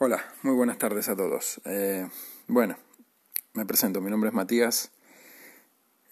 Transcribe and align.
Hola, 0.00 0.24
muy 0.42 0.54
buenas 0.54 0.78
tardes 0.78 1.08
a 1.08 1.16
todos. 1.16 1.60
Eh, 1.64 2.08
bueno, 2.46 2.76
me 3.54 3.66
presento, 3.66 4.00
mi 4.00 4.12
nombre 4.12 4.28
es 4.28 4.34
Matías. 4.34 4.92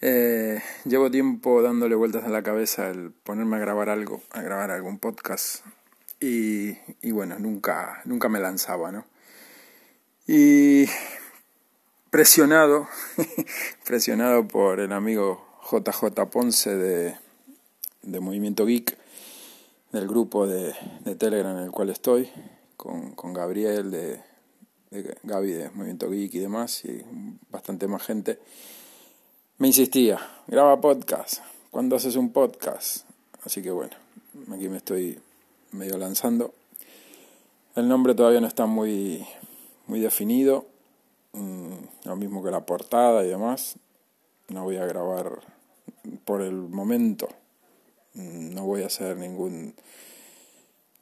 Eh, 0.01 0.61
llevo 0.83 1.09
tiempo 1.09 1.61
dándole 1.61 1.95
vueltas 1.95 2.25
a 2.25 2.29
la 2.29 2.43
cabeza 2.43 2.89
el 2.89 3.11
ponerme 3.11 3.55
a 3.55 3.59
grabar 3.59 3.87
algo, 3.87 4.21
a 4.31 4.41
grabar 4.41 4.71
algún 4.71 4.99
podcast 4.99 5.65
y, 6.19 6.71
y 7.01 7.11
bueno, 7.11 7.39
nunca, 7.39 8.01
nunca 8.03 8.27
me 8.27 8.41
lanzaba, 8.41 8.91
¿no? 8.91 9.05
Y 10.27 10.87
presionado, 12.09 12.89
presionado 13.85 14.49
por 14.49 14.81
el 14.81 14.91
amigo 14.91 15.61
JJ 15.71 16.29
Ponce 16.29 16.75
de, 16.75 17.15
de 18.01 18.19
Movimiento 18.19 18.65
Geek, 18.65 18.97
del 19.93 20.09
grupo 20.09 20.45
de, 20.45 20.75
de 21.05 21.15
Telegram 21.15 21.55
en 21.55 21.63
el 21.63 21.71
cual 21.71 21.89
estoy, 21.89 22.29
con, 22.77 23.11
con 23.11 23.33
Gabriel 23.33 23.91
de, 23.91 24.21
de 24.91 25.17
Gaby 25.23 25.51
de 25.51 25.69
Movimiento 25.71 26.09
Geek 26.09 26.35
y 26.35 26.39
demás, 26.39 26.85
y 26.85 27.03
bastante 27.49 27.87
más 27.87 28.03
gente, 28.03 28.39
me 29.57 29.67
insistía, 29.67 30.19
graba 30.45 30.79
podcast, 30.79 31.39
¿cuándo 31.71 31.95
haces 31.95 32.15
un 32.15 32.31
podcast? 32.31 33.05
Así 33.43 33.61
que 33.61 33.71
bueno, 33.71 33.95
aquí 34.53 34.69
me 34.69 34.77
estoy 34.77 35.19
medio 35.71 35.97
lanzando. 35.97 36.53
El 37.75 37.87
nombre 37.87 38.15
todavía 38.15 38.41
no 38.41 38.47
está 38.47 38.65
muy, 38.65 39.25
muy 39.87 39.99
definido, 39.99 40.65
mm, 41.33 41.73
lo 42.05 42.15
mismo 42.15 42.43
que 42.43 42.51
la 42.51 42.65
portada 42.65 43.25
y 43.25 43.29
demás. 43.29 43.75
No 44.49 44.63
voy 44.63 44.77
a 44.77 44.85
grabar 44.85 45.41
por 46.23 46.41
el 46.41 46.55
momento, 46.55 47.27
mm, 48.13 48.53
no 48.53 48.63
voy 48.65 48.83
a 48.83 48.87
hacer 48.87 49.17
ningún 49.17 49.75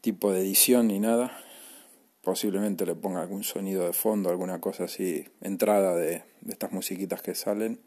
tipo 0.01 0.31
de 0.31 0.41
edición 0.41 0.87
ni 0.87 0.99
nada 0.99 1.44
posiblemente 2.25 2.87
le 2.87 2.95
ponga 2.95 3.21
algún 3.21 3.43
sonido 3.43 3.85
de 3.85 3.93
fondo, 3.93 4.31
alguna 4.31 4.59
cosa 4.59 4.85
así, 4.85 5.25
entrada 5.41 5.95
de, 5.95 6.23
de, 6.41 6.51
estas 6.51 6.71
musiquitas 6.71 7.21
que 7.21 7.35
salen, 7.35 7.79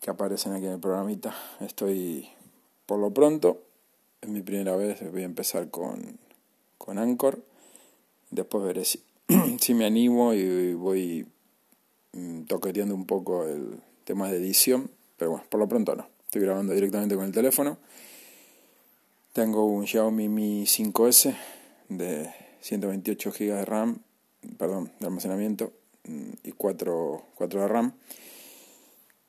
que 0.00 0.10
aparecen 0.10 0.52
aquí 0.52 0.66
en 0.66 0.74
el 0.74 0.78
programita. 0.78 1.34
Estoy, 1.58 2.28
por 2.86 3.00
lo 3.00 3.12
pronto, 3.12 3.60
es 4.20 4.28
mi 4.28 4.42
primera 4.42 4.76
vez, 4.76 5.02
voy 5.10 5.22
a 5.22 5.24
empezar 5.24 5.68
con, 5.70 6.18
con 6.78 6.98
Anchor, 6.98 7.42
después 8.30 8.62
veré 8.62 8.84
si, 8.84 9.02
si 9.60 9.74
me 9.74 9.86
animo 9.86 10.32
y 10.32 10.74
voy 10.74 11.26
mm, 12.12 12.42
toqueteando 12.42 12.94
un 12.94 13.06
poco 13.06 13.44
el 13.44 13.80
tema 14.04 14.30
de 14.30 14.36
edición, 14.36 14.88
pero 15.16 15.32
bueno, 15.32 15.46
por 15.48 15.58
lo 15.58 15.66
pronto 15.66 15.96
no, 15.96 16.06
estoy 16.26 16.42
grabando 16.42 16.74
directamente 16.74 17.16
con 17.16 17.24
el 17.24 17.32
teléfono. 17.32 17.76
Tengo 19.32 19.66
un 19.66 19.84
Xiaomi 19.84 20.28
Mi 20.28 20.62
5S 20.62 21.36
de 21.88 22.45
128 22.60 23.30
GB 23.30 23.54
de 23.54 23.64
RAM, 23.64 23.98
perdón, 24.58 24.92
de 25.00 25.06
almacenamiento 25.06 25.72
mm, 26.04 26.30
y 26.44 26.52
4, 26.52 27.22
4 27.34 27.60
de 27.60 27.68
RAM. 27.68 27.92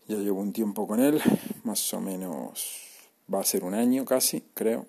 Ya 0.07 0.17
llevo 0.17 0.41
un 0.41 0.53
tiempo 0.53 0.87
con 0.87 0.99
él, 0.99 1.21
más 1.63 1.93
o 1.93 2.01
menos 2.01 2.81
va 3.33 3.41
a 3.41 3.43
ser 3.43 3.63
un 3.63 3.73
año 3.73 4.05
casi, 4.05 4.43
creo. 4.53 4.85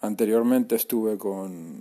Anteriormente 0.00 0.74
estuve 0.74 1.18
con 1.18 1.78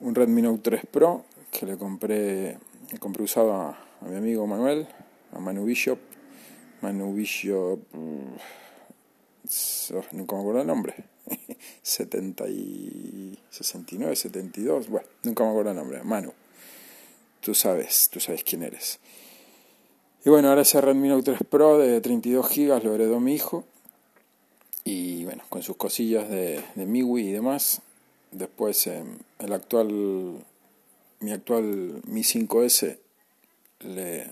un 0.00 0.14
Redmi 0.14 0.42
Note 0.42 0.70
3 0.70 0.86
Pro 0.90 1.24
que 1.50 1.66
le 1.66 1.76
compré, 1.76 2.58
compré 2.98 3.22
usado 3.22 3.52
a, 3.52 3.78
mi 4.02 4.16
amigo 4.16 4.46
Manuel, 4.46 4.86
a 5.32 5.38
Manu 5.38 5.64
Bishop. 5.64 5.98
Manu 6.82 7.14
Bishop, 7.14 7.80
uh, 7.94 8.36
nunca 10.12 10.36
me 10.36 10.40
acuerdo 10.42 10.60
el 10.60 10.66
nombre 10.66 11.13
70 11.82 12.48
y 12.48 13.38
69, 13.50 14.16
72, 14.16 14.88
bueno, 14.88 15.06
nunca 15.22 15.44
me 15.44 15.50
acuerdo 15.50 15.70
el 15.70 15.76
nombre, 15.76 16.02
Manu. 16.02 16.32
Tú 17.40 17.54
sabes, 17.54 18.08
tú 18.10 18.20
sabes 18.20 18.42
quién 18.42 18.62
eres. 18.62 18.98
Y 20.24 20.30
bueno, 20.30 20.48
ahora 20.48 20.62
ese 20.62 20.80
Redmi 20.80 21.08
Note 21.08 21.32
3 21.32 21.40
Pro 21.48 21.78
de 21.78 22.00
32 22.00 22.48
GB 22.48 22.82
lo 22.82 22.94
heredó 22.94 23.20
mi 23.20 23.34
hijo. 23.34 23.64
Y 24.82 25.24
bueno, 25.24 25.44
con 25.50 25.62
sus 25.62 25.76
cosillas 25.76 26.28
de, 26.28 26.62
de 26.74 26.86
MIUI 26.86 27.28
y 27.28 27.32
demás. 27.32 27.82
Después 28.30 28.86
el 28.86 29.52
actual, 29.52 30.44
mi 31.20 31.30
actual 31.30 32.00
Mi 32.06 32.22
5S, 32.22 32.98
le, 33.80 34.26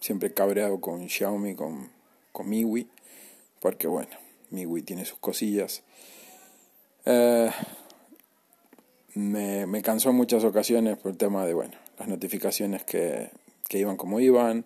siempre 0.00 0.32
cabreado 0.32 0.80
con 0.80 1.08
Xiaomi, 1.08 1.54
con, 1.54 1.90
con 2.32 2.48
MIUI, 2.48 2.88
porque 3.60 3.86
bueno, 3.86 4.16
MIUI 4.50 4.82
tiene 4.82 5.04
sus 5.04 5.18
cosillas. 5.18 5.82
Eh, 7.06 7.50
me, 9.14 9.66
me, 9.66 9.80
cansó 9.82 10.10
en 10.10 10.16
muchas 10.16 10.44
ocasiones 10.44 10.98
por 10.98 11.12
el 11.12 11.16
tema 11.16 11.46
de, 11.46 11.54
bueno, 11.54 11.74
las 11.98 12.08
notificaciones 12.08 12.84
que, 12.84 13.30
que 13.68 13.78
iban 13.78 13.96
como 13.96 14.20
iban, 14.20 14.64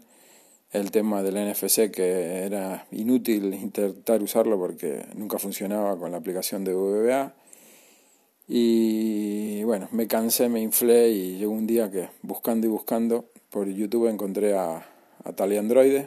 el 0.72 0.90
tema 0.90 1.22
del 1.22 1.34
NFC 1.34 1.90
que 1.90 2.44
era 2.44 2.86
inútil 2.92 3.52
intentar 3.54 4.22
usarlo 4.22 4.58
porque 4.58 5.04
nunca 5.14 5.38
funcionaba 5.38 5.98
con 5.98 6.12
la 6.12 6.18
aplicación 6.18 6.64
de 6.64 6.74
VBA. 6.74 7.34
Y 8.48 9.62
bueno, 9.64 9.88
me 9.92 10.06
cansé, 10.06 10.48
me 10.48 10.60
inflé 10.60 11.10
y 11.10 11.38
llegó 11.38 11.52
un 11.52 11.66
día 11.66 11.90
que 11.90 12.08
buscando 12.22 12.66
y 12.66 12.70
buscando 12.70 13.26
por 13.50 13.68
YouTube 13.68 14.08
encontré 14.08 14.56
a, 14.56 14.86
a 15.24 15.32
Tali 15.32 15.56
Android, 15.56 16.02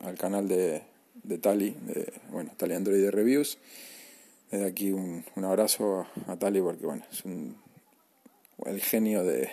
al 0.00 0.16
canal 0.16 0.48
de, 0.48 0.82
de 1.22 1.38
Tali, 1.38 1.76
de, 1.86 2.12
bueno, 2.30 2.52
Tali 2.56 2.74
Android 2.74 3.10
Reviews. 3.10 3.58
Desde 4.52 4.66
aquí 4.66 4.92
un, 4.92 5.24
un 5.34 5.44
abrazo 5.44 6.06
a, 6.28 6.32
a, 6.32 6.38
Tali 6.38 6.60
porque 6.60 6.84
bueno, 6.86 7.02
es 7.10 7.24
un, 7.24 7.56
el 8.66 8.80
genio 8.82 9.24
de 9.24 9.50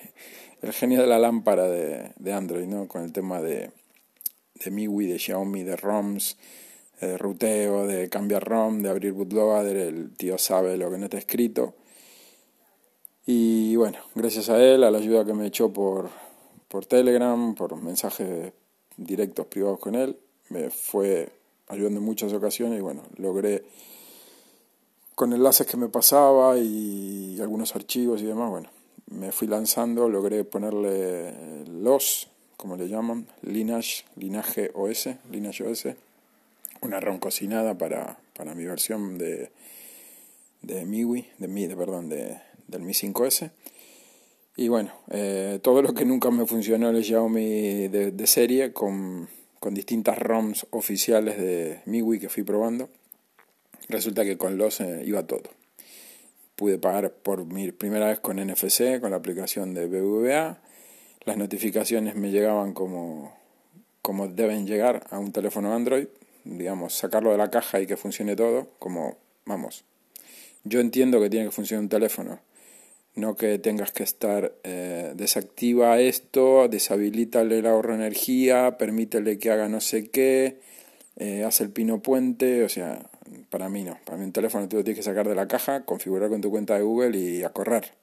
el 0.62 0.74
genio 0.74 1.00
de 1.02 1.08
la 1.08 1.18
lámpara 1.18 1.70
de, 1.70 2.12
de 2.18 2.34
Android, 2.34 2.68
¿no? 2.68 2.88
Con 2.90 3.04
el 3.04 3.14
tema 3.14 3.42
de, 3.42 3.72
de 4.56 4.72
MIUI, 4.72 5.08
de 5.08 5.18
Xiaomi, 5.18 5.64
de 5.64 5.78
ROMs, 5.78 6.38
de 7.00 7.18
ruteo, 7.18 7.88
de 7.88 8.10
cambiar 8.10 8.44
ROM, 8.44 8.82
de 8.82 8.90
abrir 8.90 9.14
bootloader, 9.14 9.78
el 9.78 10.12
tío 10.18 10.38
sabe 10.38 10.76
lo 10.76 10.92
que 10.92 10.98
no 10.98 11.06
está 11.06 11.18
escrito. 11.18 11.76
Y 13.26 13.78
bueno, 13.78 14.00
gracias 14.16 14.50
a 14.50 14.62
él, 14.62 14.84
a 14.84 14.92
la 14.92 14.98
ayuda 14.98 15.24
que 15.24 15.34
me 15.34 15.48
echó 15.48 15.72
por, 15.72 16.10
por 16.68 16.86
Telegram, 16.86 17.56
por 17.56 17.82
mensajes 17.82 18.52
directos 18.98 19.46
privados 19.46 19.80
con 19.80 19.96
él, 19.96 20.18
me 20.50 20.70
fue 20.70 21.30
ayudando 21.70 22.00
en 22.00 22.06
muchas 22.06 22.34
ocasiones 22.34 22.80
y 22.80 22.82
bueno, 22.82 23.04
logré 23.16 23.64
con 25.20 25.34
enlaces 25.34 25.68
que 25.68 25.76
me 25.76 25.90
pasaba 25.90 26.58
y 26.58 27.38
algunos 27.42 27.76
archivos 27.76 28.22
y 28.22 28.26
demás, 28.26 28.50
bueno, 28.50 28.70
me 29.12 29.34
fui 29.34 29.50
lanzando, 29.50 30.08
logré 30.08 30.46
ponerle 30.46 31.66
los, 31.66 32.30
como 32.56 32.78
le 32.78 32.88
llaman, 32.88 33.28
Lineage, 33.42 34.06
Linaje 34.16 34.72
OS, 34.74 35.10
Lineage 35.30 35.66
OS, 35.66 35.88
una 36.80 37.02
ROM 37.02 37.20
cocinada 37.20 37.78
para, 37.78 38.18
para 38.34 38.56
mi 38.56 38.64
versión 38.64 39.18
de, 39.18 39.52
de 40.62 40.86
MIUI, 40.86 41.28
de 41.38 41.50
Mi, 41.50 41.68
de, 41.68 41.76
perdón, 41.76 42.08
de, 42.08 42.40
del 42.70 42.84
Mi 42.84 42.94
5S. 42.94 43.52
Y 44.56 44.70
bueno, 44.70 44.94
eh, 45.10 45.60
todo 45.62 45.82
lo 45.82 45.94
que 45.94 46.06
nunca 46.06 46.32
me 46.32 46.46
funcionó 46.46 46.92
el 46.92 47.04
Xiaomi 47.04 47.90
de, 47.90 48.12
de 48.14 48.26
serie 48.26 48.72
con, 48.72 49.28
con 49.60 49.74
distintas 49.74 50.18
ROMs 50.18 50.66
oficiales 50.70 51.38
de 51.38 51.82
MIUI 51.88 52.22
que 52.22 52.30
fui 52.30 52.44
probando 52.44 52.88
Resulta 53.90 54.24
que 54.24 54.38
con 54.38 54.58
los 54.58 54.82
eh, 54.82 55.02
iba 55.06 55.26
todo. 55.26 55.50
Pude 56.56 56.78
pagar 56.78 57.12
por 57.12 57.46
mi 57.46 57.72
primera 57.72 58.08
vez 58.08 58.20
con 58.20 58.38
NFC, 58.38 59.00
con 59.02 59.12
la 59.12 59.18
aplicación 59.18 59.74
de 59.74 59.88
BBVA. 59.88 60.62
Las 61.26 61.38
notificaciones 61.38 62.16
me 62.16 62.30
llegaban 62.30 62.74
como, 62.74 63.36
como 64.04 64.28
deben 64.28 64.68
llegar 64.68 65.08
a 65.10 65.18
un 65.18 65.32
teléfono 65.32 65.74
Android. 65.74 66.08
Digamos, 66.44 66.94
sacarlo 66.94 67.32
de 67.32 67.38
la 67.38 67.50
caja 67.50 67.82
y 67.82 67.88
que 67.88 67.98
funcione 67.98 68.36
todo. 68.36 68.68
Como, 68.78 69.18
vamos, 69.46 69.84
yo 70.64 70.80
entiendo 70.80 71.20
que 71.20 71.30
tiene 71.30 71.48
que 71.48 71.52
funcionar 71.52 71.84
un 71.84 71.90
teléfono. 71.90 72.40
No 73.16 73.36
que 73.36 73.58
tengas 73.58 73.92
que 73.92 74.04
estar, 74.04 74.54
eh, 74.64 75.14
desactiva 75.16 76.00
esto, 76.00 76.68
deshabilítale 76.68 77.60
el 77.60 77.66
ahorro 77.66 77.94
de 77.94 78.06
energía, 78.06 78.78
permítele 78.78 79.40
que 79.40 79.50
haga 79.50 79.68
no 79.68 79.82
sé 79.82 80.10
qué, 80.10 80.60
eh, 81.18 81.44
hace 81.44 81.64
el 81.64 81.72
pino 81.72 82.02
puente, 82.02 82.64
o 82.64 82.70
sea, 82.70 83.10
para 83.50 83.70
mí 83.70 83.84
no. 83.84 83.98
Para 84.06 84.18
mí 84.18 84.26
un 84.26 84.32
teléfono 84.32 84.68
tú 84.68 84.78
lo 84.78 84.84
tienes 84.84 85.00
que 85.00 85.10
sacar 85.10 85.28
de 85.28 85.36
la 85.36 85.48
caja, 85.48 85.86
configurar 85.86 86.30
con 86.30 86.42
tu 86.42 86.50
cuenta 86.50 86.76
de 86.76 86.82
Google 86.82 87.18
y 87.18 87.44
a 87.44 87.50
correr. 87.50 87.94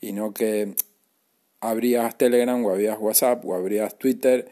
Y 0.00 0.12
no 0.12 0.32
que 0.34 0.74
abrías 1.60 2.16
Telegram 2.18 2.62
o 2.64 2.70
abrías 2.70 2.98
WhatsApp 2.98 3.44
o 3.44 3.54
abrías 3.54 3.96
Twitter 3.98 4.50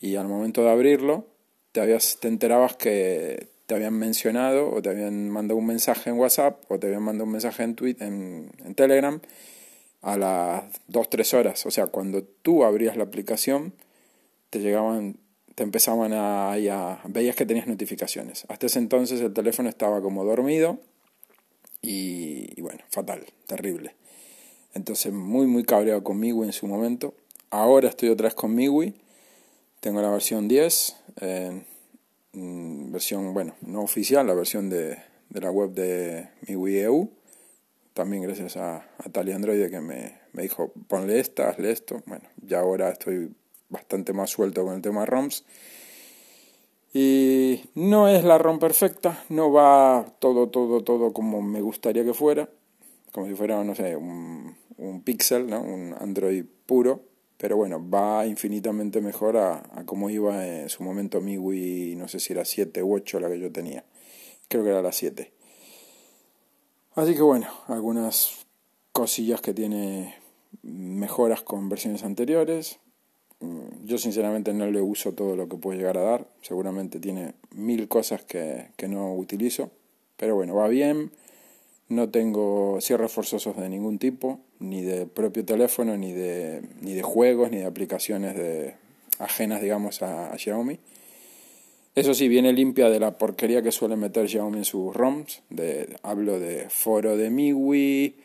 y 0.00 0.16
al 0.16 0.28
momento 0.28 0.62
de 0.62 0.70
abrirlo 0.70 1.26
te, 1.72 1.80
habías, 1.80 2.18
te 2.20 2.28
enterabas 2.28 2.76
que 2.76 3.48
te 3.66 3.74
habían 3.74 3.94
mencionado 3.94 4.70
o 4.70 4.82
te 4.82 4.90
habían 4.90 5.30
mandado 5.30 5.58
un 5.58 5.66
mensaje 5.66 6.10
en 6.10 6.18
WhatsApp 6.18 6.62
o 6.70 6.78
te 6.78 6.86
habían 6.86 7.02
mandado 7.02 7.24
un 7.24 7.32
mensaje 7.32 7.62
en, 7.62 7.74
Twitter, 7.74 8.06
en, 8.06 8.50
en 8.64 8.74
Telegram 8.74 9.20
a 10.02 10.16
las 10.16 10.64
2-3 10.88 11.38
horas. 11.38 11.66
O 11.66 11.70
sea, 11.70 11.86
cuando 11.86 12.22
tú 12.22 12.64
abrías 12.64 12.96
la 12.96 13.04
aplicación 13.04 13.72
te 14.50 14.60
llegaban 14.60 15.16
te 15.54 15.62
empezaban 15.62 16.12
a, 16.12 16.52
a, 16.52 17.00
veías 17.08 17.36
que 17.36 17.46
tenías 17.46 17.66
notificaciones. 17.66 18.44
Hasta 18.48 18.66
ese 18.66 18.78
entonces 18.78 19.20
el 19.20 19.32
teléfono 19.32 19.68
estaba 19.68 20.02
como 20.02 20.24
dormido 20.24 20.80
y, 21.80 22.60
bueno, 22.60 22.80
fatal, 22.90 23.24
terrible. 23.46 23.94
Entonces 24.74 25.12
muy 25.12 25.46
muy 25.46 25.64
cabreado 25.64 26.02
con 26.02 26.18
MIUI 26.18 26.46
en 26.46 26.52
su 26.52 26.66
momento. 26.66 27.14
Ahora 27.50 27.88
estoy 27.88 28.08
otra 28.08 28.26
vez 28.26 28.34
con 28.34 28.54
MIUI. 28.54 28.94
Tengo 29.80 30.00
la 30.02 30.10
versión 30.10 30.48
10, 30.48 30.96
mm, 32.32 32.90
versión, 32.90 33.34
bueno, 33.34 33.54
no 33.60 33.82
oficial, 33.82 34.26
la 34.26 34.34
versión 34.34 34.70
de, 34.70 34.96
de 35.28 35.40
la 35.40 35.50
web 35.50 35.70
de 35.70 36.28
MIUI 36.48 36.78
EU. 36.78 37.10
También 37.92 38.24
gracias 38.24 38.56
a, 38.56 38.78
a 38.98 39.08
Tali 39.12 39.30
Android 39.30 39.70
que 39.70 39.80
me, 39.80 40.18
me 40.32 40.42
dijo, 40.42 40.72
ponle 40.88 41.20
esta, 41.20 41.50
hazle 41.50 41.70
esto. 41.70 42.02
Bueno, 42.06 42.24
ya 42.42 42.58
ahora 42.58 42.88
estoy 42.88 43.30
bastante 43.74 44.12
más 44.12 44.30
suelto 44.30 44.64
con 44.64 44.74
el 44.74 44.82
tema 44.82 45.04
ROMs. 45.04 45.44
Y 46.94 47.64
no 47.74 48.08
es 48.08 48.24
la 48.24 48.38
ROM 48.38 48.58
perfecta, 48.58 49.24
no 49.28 49.52
va 49.52 50.06
todo, 50.20 50.48
todo, 50.48 50.82
todo 50.82 51.12
como 51.12 51.42
me 51.42 51.60
gustaría 51.60 52.04
que 52.04 52.14
fuera, 52.14 52.48
como 53.12 53.26
si 53.26 53.34
fuera, 53.34 53.62
no 53.64 53.74
sé, 53.74 53.96
un, 53.96 54.56
un 54.78 55.02
Pixel, 55.02 55.48
¿no? 55.50 55.60
un 55.60 55.94
Android 55.98 56.44
puro, 56.66 57.02
pero 57.36 57.56
bueno, 57.56 57.84
va 57.90 58.26
infinitamente 58.26 59.00
mejor 59.00 59.36
a, 59.36 59.64
a 59.74 59.84
como 59.84 60.08
iba 60.08 60.46
en 60.46 60.68
su 60.68 60.84
momento 60.84 61.20
mi 61.20 61.36
Wii, 61.36 61.96
no 61.96 62.06
sé 62.06 62.20
si 62.20 62.32
era 62.32 62.44
7 62.44 62.82
u 62.82 62.94
8 62.94 63.18
la 63.18 63.28
que 63.28 63.40
yo 63.40 63.50
tenía, 63.50 63.84
creo 64.48 64.62
que 64.62 64.70
era 64.70 64.80
la 64.80 64.92
7. 64.92 65.32
Así 66.94 67.14
que 67.14 67.22
bueno, 67.22 67.48
algunas 67.66 68.46
cosillas 68.92 69.40
que 69.40 69.52
tiene 69.52 70.14
mejoras 70.62 71.42
con 71.42 71.68
versiones 71.68 72.04
anteriores. 72.04 72.78
Mm, 73.44 73.86
yo 73.86 73.98
sinceramente 73.98 74.52
no 74.52 74.70
le 74.70 74.80
uso 74.80 75.12
todo 75.12 75.36
lo 75.36 75.48
que 75.48 75.56
puede 75.56 75.78
llegar 75.78 75.98
a 75.98 76.02
dar. 76.02 76.28
Seguramente 76.42 77.00
tiene 77.00 77.34
mil 77.50 77.88
cosas 77.88 78.24
que, 78.24 78.68
que 78.76 78.88
no 78.88 79.14
utilizo. 79.14 79.70
Pero 80.16 80.34
bueno, 80.34 80.54
va 80.54 80.68
bien. 80.68 81.10
No 81.88 82.08
tengo 82.08 82.78
cierres 82.80 83.12
forzosos 83.12 83.56
de 83.56 83.68
ningún 83.68 83.98
tipo, 83.98 84.40
ni 84.58 84.82
de 84.82 85.06
propio 85.06 85.44
teléfono, 85.44 85.96
ni 85.96 86.12
de, 86.12 86.62
ni 86.80 86.94
de 86.94 87.02
juegos, 87.02 87.50
ni 87.50 87.58
de 87.58 87.66
aplicaciones 87.66 88.34
de, 88.34 88.74
ajenas, 89.18 89.60
digamos, 89.60 90.02
a, 90.02 90.36
Xiaomi. 90.36 90.78
Eso 91.94 92.14
sí, 92.14 92.26
viene 92.28 92.52
limpia 92.52 92.88
de 92.88 92.98
la 92.98 93.18
porquería 93.18 93.62
que 93.62 93.70
suele 93.70 93.96
meter 93.96 94.28
Xiaomi 94.28 94.58
en 94.58 94.64
sus 94.64 94.94
ROMs. 94.94 95.42
De, 95.50 95.96
hablo 96.02 96.40
de 96.40 96.68
foro 96.68 97.16
de 97.16 97.30
MIUI, 97.30 98.16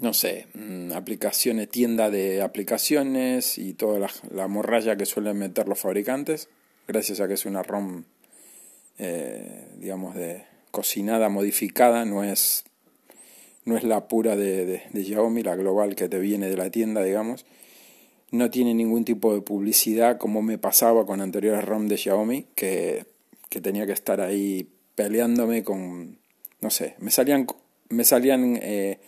no 0.00 0.12
sé, 0.12 0.46
mm, 0.54 0.92
aplicaciones, 0.92 1.68
tienda 1.68 2.10
de 2.10 2.42
aplicaciones 2.42 3.58
y 3.58 3.74
toda 3.74 3.98
la, 3.98 4.10
la, 4.30 4.48
morralla 4.48 4.96
que 4.96 5.06
suelen 5.06 5.38
meter 5.38 5.68
los 5.68 5.80
fabricantes, 5.80 6.48
gracias 6.86 7.20
a 7.20 7.28
que 7.28 7.34
es 7.34 7.46
una 7.46 7.62
ROM, 7.62 8.04
eh, 8.98 9.68
digamos, 9.78 10.14
de 10.14 10.44
cocinada, 10.70 11.28
modificada, 11.28 12.04
no 12.04 12.24
es, 12.24 12.64
no 13.64 13.76
es 13.76 13.84
la 13.84 14.08
pura 14.08 14.36
de, 14.36 14.82
Xiaomi, 14.92 15.42
la 15.42 15.56
global 15.56 15.94
que 15.94 16.08
te 16.08 16.18
viene 16.18 16.48
de 16.48 16.56
la 16.56 16.70
tienda, 16.70 17.02
digamos. 17.02 17.46
No 18.30 18.50
tiene 18.50 18.74
ningún 18.74 19.04
tipo 19.04 19.32
de 19.32 19.40
publicidad 19.40 20.18
como 20.18 20.42
me 20.42 20.58
pasaba 20.58 21.06
con 21.06 21.20
anteriores 21.20 21.64
ROM 21.64 21.86
de 21.86 21.96
Xiaomi, 21.96 22.46
que, 22.54 23.06
que 23.48 23.60
tenía 23.60 23.86
que 23.86 23.92
estar 23.92 24.20
ahí 24.20 24.68
peleándome 24.96 25.62
con, 25.62 26.18
no 26.60 26.70
sé, 26.70 26.96
me 26.98 27.10
salían, 27.10 27.46
me 27.88 28.04
salían 28.04 28.58
eh, 28.60 28.98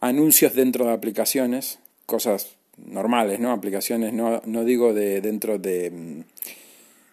anuncios 0.00 0.54
dentro 0.54 0.86
de 0.86 0.92
aplicaciones, 0.92 1.78
cosas 2.06 2.56
normales, 2.76 3.40
¿no? 3.40 3.52
Aplicaciones, 3.52 4.12
no, 4.12 4.40
no 4.44 4.64
digo 4.64 4.94
de 4.94 5.20
dentro 5.20 5.58
de, 5.58 5.90
mm, 5.90 6.20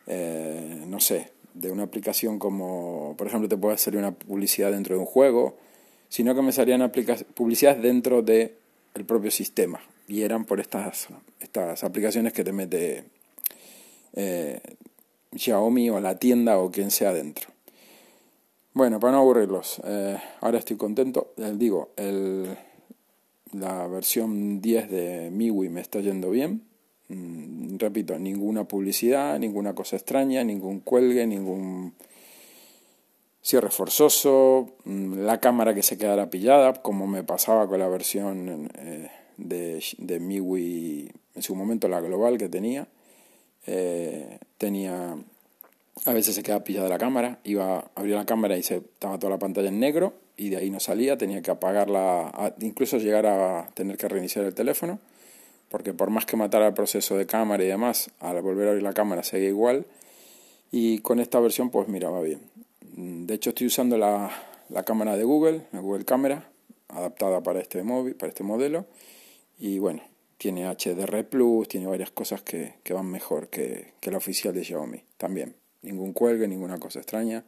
eh, 0.08 0.84
no 0.88 1.00
sé, 1.00 1.32
de 1.54 1.72
una 1.72 1.84
aplicación 1.84 2.38
como, 2.38 3.16
por 3.18 3.28
ejemplo, 3.28 3.50
te 3.50 3.58
puede 3.58 3.78
salir 3.78 4.00
una 4.00 4.12
publicidad 4.12 4.72
dentro 4.72 4.96
de 4.96 5.00
un 5.00 5.08
juego, 5.08 5.58
sino 6.10 6.36
que 6.36 6.42
me 6.42 6.52
salían 6.52 6.92
publicidades 7.34 7.82
dentro 7.82 8.22
del 8.22 8.54
el 8.94 9.06
propio 9.06 9.32
sistema 9.32 9.82
y 10.08 10.22
eran 10.22 10.46
por 10.46 10.60
estas, 10.60 11.08
estas 11.40 11.84
aplicaciones 11.84 12.32
que 12.32 12.44
te 12.44 12.54
mete 12.54 13.04
eh, 14.14 14.62
Xiaomi 15.36 15.90
o 15.90 16.00
la 16.00 16.18
tienda 16.18 16.58
o 16.58 16.72
quien 16.72 16.92
sea 16.92 17.12
dentro. 17.12 17.50
Bueno, 18.74 19.00
para 19.00 19.14
no 19.14 19.20
aburrirlos, 19.20 19.82
eh, 19.86 20.18
ahora 20.42 20.60
estoy 20.60 20.78
contento. 20.78 21.34
Digo, 21.38 21.92
el, 21.96 22.58
la 23.60 23.88
versión 23.88 24.62
10 24.62 24.90
de 24.90 25.32
MIUI 25.32 25.70
me 25.70 25.82
está 25.82 26.00
yendo 26.00 26.30
bien. 26.30 26.64
Mm, 27.08 27.78
repito, 27.78 28.18
ninguna 28.18 28.66
publicidad, 28.66 29.38
ninguna 29.40 29.74
cosa 29.74 29.96
extraña, 29.96 30.44
ningún 30.44 30.80
cuelgue, 30.80 31.28
ningún 31.28 31.94
cierre 33.42 33.70
forzoso, 33.70 34.76
mm, 34.86 35.20
la 35.20 35.40
cámara 35.40 35.74
que 35.76 35.84
se 35.84 35.98
quedara 35.98 36.30
pillada, 36.30 36.74
como 36.74 37.08
me 37.08 37.24
pasaba 37.24 37.68
con 37.68 37.80
la 37.80 37.88
versión 37.88 38.70
eh, 38.78 39.10
de, 39.38 39.84
de 39.98 40.20
MIUI, 40.20 41.12
en 41.36 41.42
su 41.42 41.56
momento 41.56 41.88
la 41.88 42.02
global 42.02 42.38
que 42.38 42.50
tenía. 42.50 42.88
Eh, 43.68 44.40
tenía 44.58 45.18
a 46.06 46.14
veces 46.14 46.36
se 46.36 46.44
quedaba 46.44 46.64
pillada 46.64 46.90
la 46.90 46.98
cámara, 46.98 47.40
iba 47.44 47.90
abría 47.96 48.16
la 48.18 48.26
cámara 48.26 48.58
y 48.58 48.64
se 48.64 48.78
estaba 48.78 49.18
toda 49.18 49.32
la 49.32 49.40
pantalla 49.40 49.70
en 49.70 49.80
negro 49.80 50.25
y 50.38 50.50
de 50.50 50.58
ahí 50.58 50.70
no 50.70 50.80
salía, 50.80 51.18
tenía 51.18 51.42
que 51.42 51.52
apagarla, 51.52 52.54
incluso 52.60 52.98
llegar 52.98 53.26
a 53.26 53.70
tener 53.74 53.98
que 53.98 54.08
reiniciar 54.08 54.46
el 54.46 54.54
teléfono, 54.54 55.00
porque 55.70 55.94
por 55.94 56.10
más 56.10 56.26
que 56.26 56.38
matara 56.38 56.68
el 56.68 56.74
proceso 56.74 57.18
de 57.18 57.26
cámara 57.26 57.64
y 57.64 57.68
demás, 57.68 58.12
al 58.20 58.42
volver 58.42 58.68
a 58.68 58.70
abrir 58.72 58.84
la 58.84 58.94
cámara 58.94 59.24
seguía 59.24 59.50
igual. 59.50 59.86
Y 60.72 61.00
con 61.00 61.20
esta 61.20 61.40
versión, 61.40 61.70
pues 61.70 61.88
mira, 61.88 62.10
va 62.10 62.22
bien. 62.22 62.42
De 62.82 63.34
hecho, 63.34 63.52
estoy 63.52 63.68
usando 63.68 63.98
la, 63.98 64.32
la 64.70 64.84
cámara 64.84 65.16
de 65.16 65.24
Google, 65.24 65.62
la 65.72 65.80
Google 65.80 66.06
Cámara, 66.06 66.50
adaptada 66.90 67.42
para 67.42 67.60
este, 67.60 67.84
móvil, 67.84 68.16
para 68.16 68.30
este 68.30 68.44
modelo. 68.44 68.86
Y 69.58 69.80
bueno, 69.80 70.02
tiene 70.38 70.66
HDR 70.66 71.24
Plus, 71.26 71.68
tiene 71.68 71.88
varias 71.88 72.12
cosas 72.12 72.42
que, 72.42 72.74
que 72.84 72.94
van 72.94 73.06
mejor 73.06 73.48
que, 73.48 73.94
que 74.00 74.12
la 74.12 74.18
oficial 74.18 74.54
de 74.54 74.64
Xiaomi 74.64 75.02
también 75.18 75.56
ningún 75.86 76.14
cuelgue, 76.14 76.48
ninguna 76.48 76.78
cosa 76.78 77.00
extraña. 77.00 77.44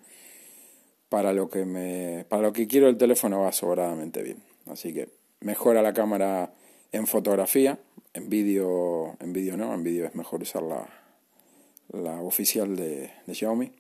Para 1.09 1.33
lo 1.33 1.50
que 1.50 1.65
me 1.65 2.25
para 2.27 2.42
lo 2.42 2.54
que 2.54 2.68
quiero 2.68 2.89
el 2.89 2.98
teléfono 2.98 3.42
va 3.42 3.51
sobradamente 3.51 4.21
bien. 4.21 4.44
Así 4.65 4.94
que 4.94 5.09
mejora 5.39 5.81
la 5.81 5.94
cámara 5.94 6.54
en 6.92 7.07
fotografía, 7.07 7.80
en 8.13 8.30
vídeo 8.30 9.15
en 9.19 9.33
vídeo 9.33 9.56
no, 9.57 9.74
en 9.74 9.83
vídeo 9.83 10.06
es 10.06 10.15
mejor 10.15 10.42
usar 10.42 10.63
la, 10.63 10.88
la 11.94 12.21
oficial 12.21 12.75
de, 12.75 13.12
Xiaomi. 13.31 13.71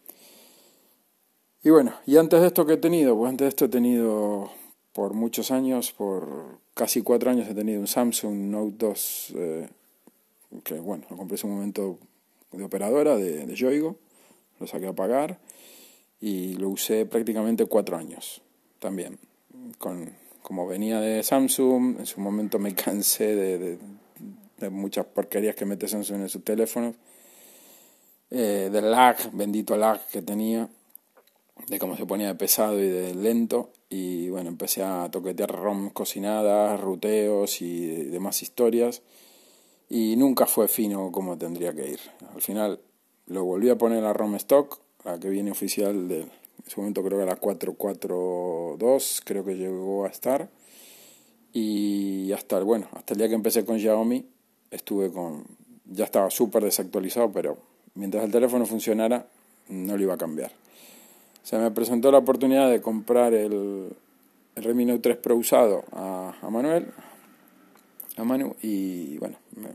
Y 1.63 1.69
bueno, 1.69 1.93
y 2.05 2.17
antes 2.17 2.39
de 2.39 2.47
esto 2.47 2.65
que 2.65 2.73
he 2.73 2.77
tenido, 2.77 3.17
pues 3.17 3.29
antes 3.29 3.45
de 3.45 3.49
esto 3.49 3.65
he 3.65 3.69
tenido 3.69 4.49
por 4.93 5.13
muchos 5.13 5.51
años, 5.51 5.91
por 5.91 6.59
casi 6.73 7.01
cuatro 7.01 7.29
años 7.29 7.47
he 7.49 7.53
tenido 7.53 7.81
un 7.81 7.87
Samsung 7.87 8.35
Note 8.49 8.75
2, 8.77 9.33
eh, 9.35 9.69
que 10.63 10.75
bueno, 10.75 11.05
lo 11.09 11.17
compré 11.17 11.37
en 11.41 11.49
un 11.49 11.55
momento 11.55 11.99
de 12.53 12.63
operadora, 12.63 13.17
de, 13.17 13.45
de 13.45 13.55
Yoigo 13.55 13.97
lo 14.59 14.67
saqué 14.67 14.87
a 14.87 14.93
pagar 14.93 15.39
y 16.19 16.55
lo 16.55 16.69
usé 16.69 17.05
prácticamente 17.05 17.65
cuatro 17.65 17.97
años 17.97 18.41
también. 18.79 19.19
Con, 19.77 20.11
como 20.41 20.67
venía 20.67 20.99
de 20.99 21.23
Samsung, 21.23 21.99
en 21.99 22.05
su 22.05 22.19
momento 22.19 22.59
me 22.59 22.73
cansé 22.75 23.35
de, 23.35 23.77
de, 24.57 24.69
muchas 24.69 25.05
porquerías 25.05 25.55
que 25.55 25.65
mete 25.65 25.87
Samsung 25.87 26.21
en 26.21 26.29
sus 26.29 26.43
teléfonos, 26.43 26.95
eh, 28.31 28.69
del 28.71 28.91
lag, 28.91 29.17
bendito 29.33 29.77
lag 29.77 29.99
que 30.07 30.21
tenía, 30.21 30.69
de 31.67 31.79
cómo 31.79 31.95
se 31.95 32.05
ponía 32.05 32.27
de 32.27 32.35
pesado 32.35 32.81
y 32.81 32.87
de 32.87 33.13
lento, 33.13 33.71
y 33.89 34.29
bueno, 34.29 34.49
empecé 34.49 34.83
a 34.83 35.09
toquetear 35.09 35.51
ROM 35.51 35.89
cocinadas, 35.89 36.79
ruteos 36.79 37.61
y 37.61 37.87
demás 38.05 38.41
historias, 38.41 39.01
y 39.89 40.15
nunca 40.17 40.45
fue 40.45 40.67
fino 40.67 41.11
como 41.11 41.37
tendría 41.37 41.73
que 41.73 41.89
ir. 41.91 41.99
Al 42.33 42.41
final 42.41 42.81
lo 43.27 43.45
volví 43.45 43.69
a 43.69 43.77
poner 43.77 44.03
a 44.03 44.13
ROM 44.13 44.35
stock, 44.35 44.79
la 45.11 45.19
que 45.19 45.29
viene 45.29 45.51
oficial 45.51 46.07
de, 46.07 46.21
en 46.21 46.29
ese 46.65 46.77
momento 46.77 47.03
creo 47.03 47.17
que 47.17 47.23
era 47.23 47.35
442, 47.37 49.21
creo 49.23 49.45
que 49.45 49.55
llegó 49.55 50.05
a 50.05 50.09
estar. 50.09 50.49
Y 51.53 52.31
hasta, 52.33 52.59
bueno, 52.59 52.87
hasta 52.93 53.13
el 53.13 53.19
día 53.19 53.29
que 53.29 53.35
empecé 53.35 53.65
con 53.65 53.79
Xiaomi, 53.79 54.25
estuve 54.69 55.11
con, 55.11 55.45
ya 55.85 56.05
estaba 56.05 56.29
súper 56.29 56.63
desactualizado, 56.63 57.31
pero 57.31 57.57
mientras 57.95 58.23
el 58.25 58.31
teléfono 58.31 58.65
funcionara, 58.65 59.25
no 59.69 59.95
lo 59.95 60.03
iba 60.03 60.13
a 60.13 60.17
cambiar. 60.17 60.51
Se 61.43 61.57
me 61.57 61.71
presentó 61.71 62.11
la 62.11 62.17
oportunidad 62.17 62.69
de 62.69 62.81
comprar 62.81 63.33
el, 63.33 63.95
el 64.55 64.63
Redmi 64.63 64.85
Note 64.85 64.99
3 64.99 65.17
Pro 65.17 65.37
usado 65.37 65.85
a, 65.93 66.35
a 66.41 66.49
Manuel, 66.49 66.91
a 68.17 68.23
Manu, 68.23 68.55
y 68.61 69.17
bueno, 69.19 69.37
me, 69.55 69.69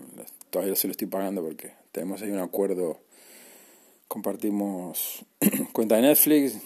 todavía 0.51 0.77
se 0.77 0.87
lo 0.87 0.91
estoy 0.91 1.07
pagando 1.07 1.43
porque 1.43 1.73
tenemos 1.91 2.21
ahí 2.21 2.31
un 2.31 2.41
acuerdo 2.41 3.01
compartimos 4.13 5.25
cuenta 5.73 5.97
de 5.97 6.03
Netflix, 6.03 6.59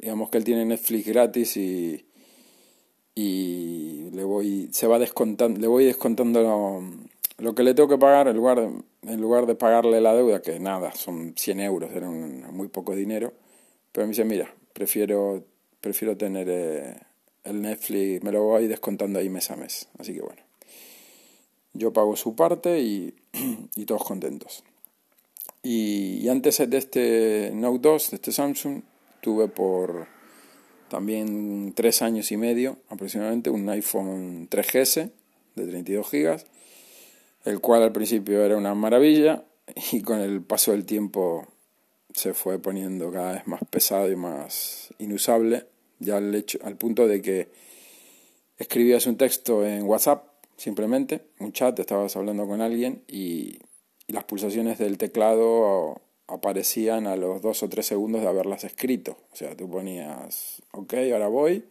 digamos 0.00 0.30
que 0.30 0.38
él 0.38 0.44
tiene 0.44 0.64
Netflix 0.64 1.06
gratis 1.06 1.54
y, 1.58 2.02
y 3.14 4.08
le 4.12 4.24
voy, 4.24 4.70
se 4.72 4.86
va 4.86 4.98
descontando, 4.98 5.60
le 5.60 5.66
voy 5.66 5.84
descontando 5.84 6.42
lo, 6.42 6.82
lo, 7.36 7.54
que 7.54 7.62
le 7.62 7.74
tengo 7.74 7.90
que 7.90 7.98
pagar 7.98 8.28
en 8.28 8.36
lugar, 8.36 8.58
de, 8.58 8.70
en 9.02 9.20
lugar 9.20 9.44
de 9.44 9.54
pagarle 9.54 10.00
la 10.00 10.14
deuda, 10.14 10.40
que 10.40 10.58
nada, 10.58 10.94
son 10.94 11.34
100 11.36 11.60
euros, 11.60 11.90
era 11.92 12.08
un, 12.08 12.42
muy 12.54 12.68
poco 12.68 12.96
dinero, 12.96 13.34
pero 13.92 14.06
me 14.06 14.12
dice, 14.12 14.24
mira, 14.24 14.54
prefiero, 14.72 15.44
prefiero 15.82 16.16
tener 16.16 16.46
eh, 16.48 16.96
el 17.44 17.60
Netflix 17.60 18.24
me 18.24 18.32
lo 18.32 18.44
voy 18.44 18.66
descontando 18.66 19.18
ahí 19.18 19.28
mes 19.28 19.50
a 19.50 19.56
mes. 19.56 19.88
Así 19.98 20.14
que 20.14 20.22
bueno, 20.22 20.40
yo 21.74 21.92
pago 21.92 22.16
su 22.16 22.34
parte 22.34 22.80
y, 22.80 23.14
y 23.76 23.84
todos 23.84 24.04
contentos. 24.04 24.64
Y, 25.64 26.28
antes 26.28 26.58
de 26.68 26.76
este 26.76 27.50
Note 27.54 27.78
2, 27.80 28.10
de 28.10 28.16
este 28.16 28.32
Samsung, 28.32 28.82
tuve 29.22 29.48
por 29.48 30.06
también 30.88 31.72
tres 31.74 32.02
años 32.02 32.30
y 32.30 32.36
medio 32.36 32.76
aproximadamente 32.90 33.48
un 33.48 33.66
iPhone 33.70 34.48
3GS 34.50 35.10
de 35.54 35.66
32 35.66 36.10
GB, 36.10 36.44
el 37.46 37.60
cual 37.60 37.82
al 37.82 37.92
principio 37.92 38.44
era 38.44 38.58
una 38.58 38.74
maravilla 38.74 39.44
y 39.92 40.02
con 40.02 40.20
el 40.20 40.42
paso 40.42 40.72
del 40.72 40.84
tiempo 40.84 41.48
se 42.12 42.34
fue 42.34 42.58
poniendo 42.58 43.10
cada 43.10 43.32
vez 43.32 43.46
más 43.46 43.62
pesado 43.70 44.12
y 44.12 44.16
más 44.16 44.92
inusable, 44.98 45.66
ya 45.98 46.18
al, 46.18 46.34
hecho, 46.34 46.58
al 46.62 46.76
punto 46.76 47.08
de 47.08 47.22
que 47.22 47.48
escribías 48.58 49.06
un 49.06 49.16
texto 49.16 49.66
en 49.66 49.84
WhatsApp 49.84 50.26
simplemente, 50.58 51.22
un 51.40 51.52
chat, 51.52 51.78
estabas 51.78 52.14
hablando 52.16 52.46
con 52.46 52.60
alguien 52.60 53.02
y 53.08 53.58
y 54.06 54.12
las 54.12 54.24
pulsaciones 54.24 54.78
del 54.78 54.98
teclado 54.98 56.00
aparecían 56.26 57.06
a 57.06 57.16
los 57.16 57.42
dos 57.42 57.62
o 57.62 57.68
tres 57.68 57.86
segundos 57.86 58.22
de 58.22 58.28
haberlas 58.28 58.64
escrito. 58.64 59.16
O 59.32 59.36
sea, 59.36 59.56
tú 59.56 59.68
ponías, 59.68 60.62
ok, 60.72 60.94
ahora 61.12 61.28
voy, 61.28 61.64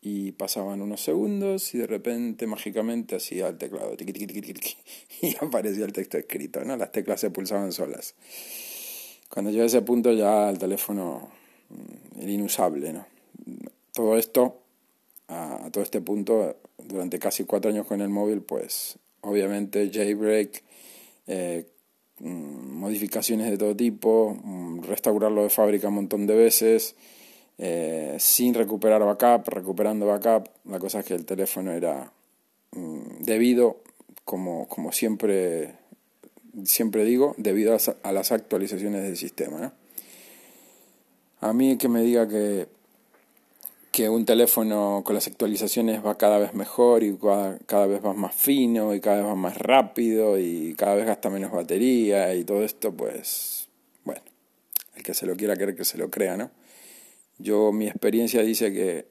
y 0.00 0.32
pasaban 0.32 0.82
unos 0.82 1.00
segundos 1.00 1.74
y 1.74 1.78
de 1.78 1.86
repente 1.86 2.46
mágicamente 2.46 3.16
hacía 3.16 3.48
el 3.48 3.58
teclado, 3.58 3.96
y 5.20 5.36
aparecía 5.40 5.84
el 5.84 5.92
texto 5.92 6.18
escrito, 6.18 6.64
¿no? 6.64 6.76
Las 6.76 6.92
teclas 6.92 7.20
se 7.20 7.30
pulsaban 7.30 7.72
solas. 7.72 8.14
Cuando 9.28 9.50
llegué 9.50 9.64
a 9.64 9.66
ese 9.66 9.82
punto 9.82 10.12
ya 10.12 10.48
el 10.48 10.58
teléfono 10.58 11.28
mm, 11.70 12.20
era 12.20 12.30
inusable, 12.30 12.92
¿no? 12.92 13.06
Todo 13.92 14.16
esto, 14.16 14.60
a, 15.28 15.70
todo 15.72 15.82
este 15.82 16.00
punto, 16.00 16.56
durante 16.78 17.18
casi 17.18 17.44
cuatro 17.44 17.70
años 17.70 17.86
con 17.86 18.00
el 18.00 18.08
móvil, 18.08 18.42
pues 18.42 18.98
obviamente 19.22 19.90
jailbreak, 19.92 20.62
eh, 21.26 21.66
mm, 22.20 22.78
modificaciones 22.78 23.50
de 23.50 23.58
todo 23.58 23.76
tipo, 23.76 24.36
mm, 24.42 24.82
restaurarlo 24.82 25.42
de 25.42 25.50
fábrica 25.50 25.88
un 25.88 25.94
montón 25.94 26.26
de 26.26 26.36
veces, 26.36 26.94
eh, 27.58 28.16
sin 28.18 28.54
recuperar 28.54 29.02
backup, 29.04 29.48
recuperando 29.48 30.06
backup. 30.06 30.48
La 30.66 30.78
cosa 30.78 31.00
es 31.00 31.06
que 31.06 31.14
el 31.14 31.24
teléfono 31.24 31.72
era 31.72 32.12
mm, 32.72 33.22
debido, 33.24 33.78
como, 34.24 34.68
como 34.68 34.92
siempre, 34.92 35.74
siempre 36.64 37.04
digo, 37.04 37.34
debido 37.38 37.76
a, 38.02 38.12
las 38.12 38.32
actualizaciones 38.32 39.02
del 39.02 39.16
sistema. 39.16 39.72
A 41.40 41.52
mí 41.52 41.76
que 41.76 41.88
me 41.88 42.02
diga 42.02 42.28
que 42.28 42.66
que 43.96 44.10
un 44.10 44.26
teléfono 44.26 45.00
con 45.06 45.14
las 45.14 45.26
actualizaciones 45.26 46.04
va 46.04 46.18
cada 46.18 46.36
vez 46.36 46.52
mejor 46.52 47.02
y 47.02 47.16
cada, 47.64 47.86
vez 47.86 48.04
va 48.04 48.12
más 48.12 48.34
fino 48.34 48.94
y 48.94 49.00
cada 49.00 49.16
vez 49.16 49.24
va 49.24 49.34
más 49.34 49.56
rápido 49.56 50.38
y 50.38 50.74
cada 50.76 50.96
vez 50.96 51.06
gasta 51.06 51.30
menos 51.30 51.50
batería 51.50 52.34
y 52.34 52.44
todo 52.44 52.62
esto, 52.62 52.92
pues 52.92 53.70
bueno, 54.04 54.20
el 54.96 55.02
que 55.02 55.14
se 55.14 55.24
lo 55.24 55.34
quiera 55.34 55.56
creer 55.56 55.74
que 55.74 55.86
se 55.86 55.96
lo 55.96 56.10
crea, 56.10 56.36
¿no? 56.36 56.50
Yo, 57.38 57.72
mi 57.72 57.86
experiencia 57.86 58.42
dice 58.42 58.70
que 58.70 59.06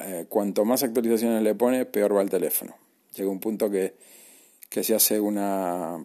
eh, 0.00 0.26
cuanto 0.28 0.64
más 0.64 0.82
actualizaciones 0.82 1.40
le 1.44 1.54
pone, 1.54 1.86
peor 1.86 2.16
va 2.16 2.22
el 2.22 2.28
teléfono. 2.28 2.74
Llega 3.14 3.30
un 3.30 3.38
punto 3.38 3.70
que, 3.70 3.94
que 4.68 4.82
se 4.82 4.96
hace 4.96 5.20
una, 5.20 6.04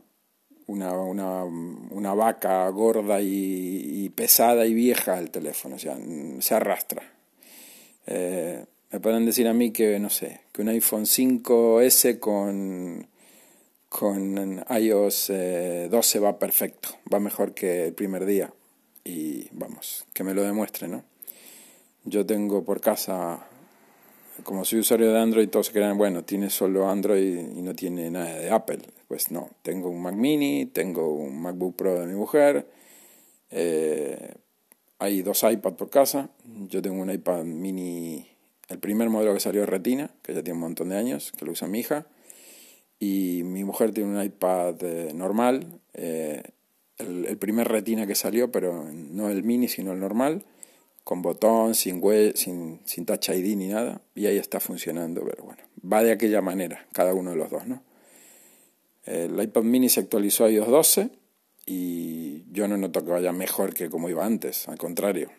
una, 0.68 0.94
una, 0.94 2.14
vaca 2.14 2.70
gorda 2.70 3.22
y, 3.22 4.04
y 4.06 4.10
pesada 4.10 4.68
y 4.68 4.76
vieja 4.76 5.18
el 5.18 5.32
teléfono, 5.32 5.78
o 5.78 5.80
sea, 5.80 5.98
se 6.42 6.54
arrastra 6.54 7.14
eh, 8.06 8.66
me 8.92 9.00
pueden 9.00 9.26
decir 9.26 9.48
a 9.48 9.54
mí 9.54 9.72
que, 9.72 10.00
no 10.00 10.10
sé, 10.10 10.42
que 10.52 10.62
un 10.62 10.70
iPhone 10.70 11.06
5S 11.06 12.20
con, 12.20 13.08
con 13.90 14.64
iOS 14.70 15.28
12 15.28 15.32
eh, 15.32 16.22
va 16.22 16.38
perfecto, 16.38 16.90
va 17.12 17.20
mejor 17.20 17.54
que 17.54 17.88
el 17.88 17.94
primer 17.94 18.26
día. 18.26 18.54
Y 19.04 19.50
vamos, 19.52 20.06
que 20.14 20.24
me 20.24 20.34
lo 20.34 20.44
demuestre, 20.44 20.88
¿no? 20.88 21.04
Yo 22.06 22.26
tengo 22.26 22.64
por 22.64 22.82
casa, 22.82 23.48
como 24.44 24.64
soy 24.64 24.80
usuario 24.80 25.12
de 25.12 25.20
Android, 25.20 25.50
todos 25.50 25.68
se 25.68 25.74
crean, 25.74 25.98
bueno, 25.98 26.24
tiene 26.24 26.50
solo 26.50 26.90
Android 26.90 27.40
y 27.56 27.62
no 27.62 27.74
tiene 27.76 28.10
nada 28.12 28.36
de 28.36 28.50
Apple. 28.50 28.80
Pues 29.08 29.32
no, 29.32 29.50
tengo 29.62 29.90
un 29.90 30.02
Mac 30.02 30.16
mini, 30.16 30.66
tengo 30.66 31.14
un 31.14 31.42
MacBook 31.42 31.76
Pro 31.76 32.00
de 32.00 32.06
mi 32.06 32.14
mujer, 32.14 32.68
eh, 33.52 34.36
hay 35.04 35.22
dos 35.22 35.44
iPads 35.44 35.76
por 35.76 35.90
casa. 35.90 36.30
Yo 36.70 36.82
tengo 36.82 37.02
un 37.02 37.12
iPad 37.12 37.44
mini, 37.44 38.26
el 38.70 38.80
primer 38.80 39.10
modelo 39.10 39.34
que 39.34 39.42
salió 39.42 39.60
de 39.62 39.68
Retina, 39.68 40.10
que 40.22 40.34
ya 40.34 40.42
tiene 40.42 40.54
un 40.54 40.62
montón 40.62 40.90
de 40.90 40.98
años, 40.98 41.34
que 41.38 41.44
lo 41.44 41.52
usa 41.52 41.68
mi 41.68 41.82
hija. 41.82 42.08
Y 43.00 43.42
mi 43.44 43.66
mujer 43.66 43.92
tiene 43.92 44.18
un 44.18 44.24
iPad 44.24 44.82
eh, 44.82 45.12
normal, 45.14 45.82
eh, 45.94 46.42
el, 47.00 47.38
primer 47.38 47.68
Retina 47.68 48.08
que 48.08 48.16
salió, 48.16 48.50
pero 48.50 48.90
no 48.94 49.30
el 49.30 49.44
mini, 49.44 49.68
sino 49.68 49.92
el 49.92 50.00
normal, 50.00 50.46
con 51.04 51.22
botón, 51.22 51.76
sin, 51.76 52.02
sin, 52.36 52.80
sin 52.86 53.06
Touch 53.06 53.28
ID 53.28 53.58
ni 53.58 53.68
nada. 53.68 54.00
Y 54.16 54.28
ahí 54.28 54.38
está 54.38 54.62
funcionando, 54.62 55.26
pero 55.26 55.44
bueno, 55.44 55.64
va 55.84 56.02
de 56.02 56.14
aquella 56.14 56.42
manera, 56.42 56.88
cada 56.94 57.14
uno 57.14 57.32
de 57.32 57.36
los 57.36 57.50
dos, 57.50 57.68
¿no? 57.68 57.84
El 59.06 59.38
iPad 59.42 59.64
mini 59.64 59.90
se 59.90 60.00
actualizó 60.00 60.46
a 60.46 60.50
iOS 60.50 60.70
12 60.70 61.23
y 61.66 62.44
yo 62.52 62.68
no 62.68 62.78
noto 62.78 63.04
que 63.04 63.12
vaya 63.12 63.32
mejor 63.32 63.74
que 63.74 63.90
como 63.90 64.10
iba 64.10 64.26
antes, 64.26 64.68
al 64.68 64.78
contrario, 64.78 65.32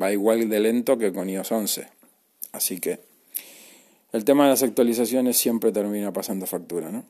va 0.00 0.12
igual 0.12 0.48
de 0.48 0.60
lento 0.60 0.98
que 0.98 1.12
con 1.12 1.28
iOS 1.28 1.52
11. 1.52 1.88
Así 2.52 2.80
que 2.80 3.00
el 4.12 4.24
tema 4.24 4.44
de 4.44 4.50
las 4.50 4.62
actualizaciones 4.62 5.36
siempre 5.36 5.72
termina 5.72 6.12
pasando 6.12 6.46
factura, 6.46 6.90
¿no? 6.90 7.04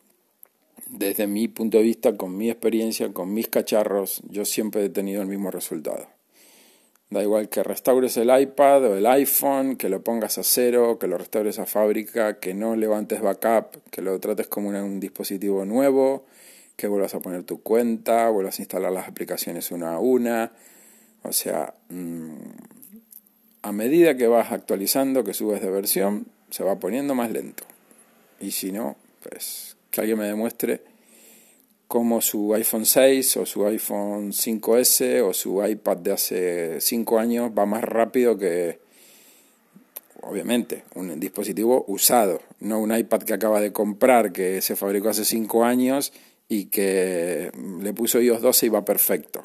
Desde 0.89 1.27
mi 1.27 1.49
punto 1.49 1.79
de 1.79 1.85
vista, 1.85 2.17
con 2.17 2.37
mi 2.37 2.51
experiencia, 2.51 3.13
con 3.13 3.33
mis 3.33 3.49
cacharros, 3.49 4.23
yo 4.29 4.45
siempre 4.45 4.85
he 4.85 4.89
tenido 4.89 5.21
el 5.21 5.29
mismo 5.29 5.51
resultado. 5.51 6.09
Da 7.11 7.23
igual 7.23 7.49
que 7.49 7.63
restaures 7.63 8.17
el 8.17 8.31
iPad 8.37 8.85
o 8.85 8.97
el 8.97 9.07
iPhone, 9.07 9.77
que 9.77 9.89
lo 9.89 10.03
pongas 10.03 10.39
a 10.39 10.43
cero, 10.43 10.99
que 10.99 11.07
lo 11.07 11.19
restaures 11.19 11.59
a 11.59 11.67
fábrica, 11.67 12.41
que 12.41 12.55
no 12.55 12.75
levantes 12.75 13.21
backup, 13.21 13.81
que 13.91 14.03
lo 14.03 14.19
trates 14.19 14.49
como 14.49 14.71
un 14.71 14.99
dispositivo 14.99 15.65
nuevo, 15.65 16.27
que 16.77 16.87
vuelvas 16.89 17.15
a 17.15 17.21
poner 17.21 17.43
tu 17.43 17.63
cuenta, 17.63 18.29
vuelvas 18.29 18.59
a 18.59 18.63
instalar 18.63 18.93
las 18.93 19.09
aplicaciones 19.09 19.71
una 19.71 19.95
a 19.95 19.99
una. 19.99 20.53
O 21.23 21.33
sea, 21.33 21.75
mm, 21.89 22.35
a 23.63 23.73
medida 23.73 24.17
que 24.17 24.29
vas 24.29 24.53
actualizando, 24.53 25.25
que 25.25 25.35
subes 25.35 25.63
de 25.63 25.71
versión, 25.71 26.27
se 26.51 26.63
va 26.63 26.79
poniendo 26.79 27.15
más 27.15 27.31
lento. 27.31 27.65
Y 28.41 28.51
si 28.53 28.71
no, 28.71 28.97
pues 29.23 29.77
que 29.91 30.03
alguien 30.03 30.19
me 30.19 30.27
demuestre 30.27 30.83
cómo 31.89 32.21
su 32.21 32.55
iPhone 32.55 32.85
6 32.85 33.39
o 33.39 33.47
su 33.47 33.67
iPhone 33.67 34.33
5S 34.33 35.23
o 35.23 35.33
su 35.33 35.65
iPad 35.65 35.97
de 35.97 36.13
hace 36.13 36.81
5 36.81 37.19
años 37.19 37.51
va 37.57 37.65
más 37.65 37.83
rápido 37.83 38.37
que, 38.37 38.81
obviamente, 40.21 40.85
un 40.95 41.19
dispositivo 41.19 41.85
usado, 41.89 42.43
no 42.61 42.81
un 42.81 42.95
iPad 42.95 43.23
que 43.23 43.35
acaba 43.35 43.61
de 43.61 43.73
comprar, 43.73 44.33
que 44.33 44.61
se 44.61 44.77
fabricó 44.77 45.09
hace 45.09 45.25
5 45.25 45.65
años 45.65 46.13
y 46.49 46.67
que 46.67 47.51
le 47.81 47.93
puso 47.93 48.21
iOS 48.21 48.41
12 48.41 48.67
y 48.67 48.69
va 48.69 48.85
perfecto. 48.85 49.45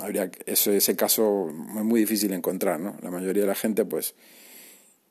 Habría 0.00 0.30
eso, 0.46 0.72
ese 0.72 0.94
caso 0.96 1.48
es 1.48 1.84
muy 1.84 2.00
difícil 2.00 2.32
encontrar, 2.32 2.80
¿no? 2.80 2.96
La 3.02 3.10
mayoría 3.10 3.42
de 3.42 3.48
la 3.48 3.54
gente, 3.54 3.84
pues, 3.84 4.14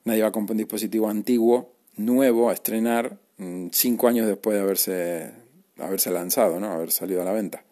nadie 0.05 0.21
va 0.21 0.29
a 0.29 0.31
comprar 0.31 0.53
un 0.53 0.59
dispositivo 0.59 1.09
antiguo, 1.09 1.73
nuevo, 1.95 2.49
a 2.49 2.53
estrenar 2.53 3.17
mm, 3.37 3.67
cinco 3.71 4.07
años 4.07 4.27
después 4.27 4.55
de 4.55 4.61
haberse, 4.61 5.31
haberse 5.77 6.11
lanzado, 6.11 6.59
¿no? 6.59 6.71
Haber 6.71 6.91
salido 6.91 7.21
a 7.21 7.25
la 7.25 7.33
venta. 7.33 7.63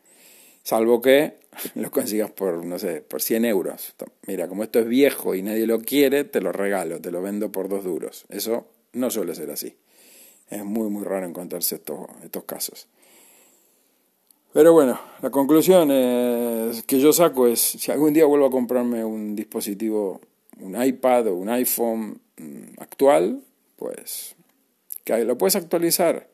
Salvo 0.64 1.02
que 1.02 1.40
lo 1.76 1.92
consigas 1.92 2.32
por, 2.32 2.66
no 2.66 2.78
sé, 2.78 3.02
por 3.02 3.22
100 3.22 3.46
euros. 3.46 3.94
Mira, 4.28 4.48
como 4.48 4.64
esto 4.64 4.80
es 4.80 4.88
viejo 4.88 5.36
y 5.36 5.42
nadie 5.42 5.68
lo 5.68 5.82
quiere, 5.82 6.24
te 6.24 6.42
lo 6.42 6.52
regalo, 6.52 7.00
te 7.00 7.12
lo 7.12 7.22
vendo 7.22 7.52
por 7.52 7.70
dos 7.70 7.84
duros. 7.84 8.26
Eso 8.30 8.68
no 8.94 9.10
suele 9.10 9.36
ser 9.36 9.50
así. 9.52 9.78
Es 10.50 10.66
muy, 10.66 10.90
muy 10.90 11.06
raro 11.06 11.26
encontrarse 11.26 11.76
estos, 11.76 12.00
estos 12.24 12.44
casos. 12.44 12.88
Pero 14.54 14.74
bueno, 14.74 15.00
la 15.22 15.30
conclusión 15.30 15.88
que 16.86 17.00
yo 17.00 17.14
saco 17.14 17.48
es, 17.48 17.62
si 17.62 17.90
algún 17.90 18.14
día 18.14 18.26
vuelvo 18.26 18.48
a 18.48 18.52
comprarme 18.52 19.06
un 19.06 19.34
dispositivo, 19.34 20.20
un 20.60 20.82
iPad 20.82 21.28
o 21.28 21.36
un 21.36 21.48
iPhone 21.50 22.20
mm, 22.38 22.82
actual, 22.82 23.42
pues 23.78 24.36
que 25.06 25.24
lo 25.24 25.38
puedes 25.38 25.56
actualizar. 25.56 26.28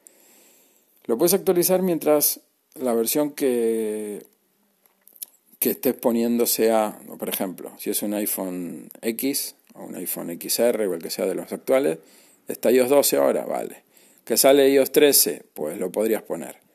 Lo 1.05 1.17
puedes 1.17 1.35
actualizar 1.35 1.83
mientras 1.83 2.41
la 2.73 2.93
versión 2.95 3.31
que, 3.31 4.25
que 5.59 5.69
estés 5.69 5.93
poniendo 5.93 6.47
sea, 6.47 6.99
por 7.19 7.29
ejemplo, 7.29 7.71
si 7.77 7.91
es 7.91 8.01
un 8.01 8.15
iPhone 8.15 8.89
X 9.01 9.55
o 9.75 9.83
un 9.83 9.95
iPhone 9.95 10.35
XR 10.41 10.87
o 10.87 10.95
el 10.95 11.03
que 11.03 11.11
sea 11.11 11.27
de 11.27 11.35
los 11.35 11.53
actuales, 11.53 11.99
está 12.47 12.71
iOS 12.71 12.89
12 12.89 13.17
ahora, 13.17 13.45
vale. 13.45 13.83
Que 14.25 14.37
sale 14.37 14.67
iOS 14.69 14.91
13, 14.91 15.43
pues 15.53 15.77
lo 15.77 15.91
podrías 15.91 16.23
poner 16.23 16.66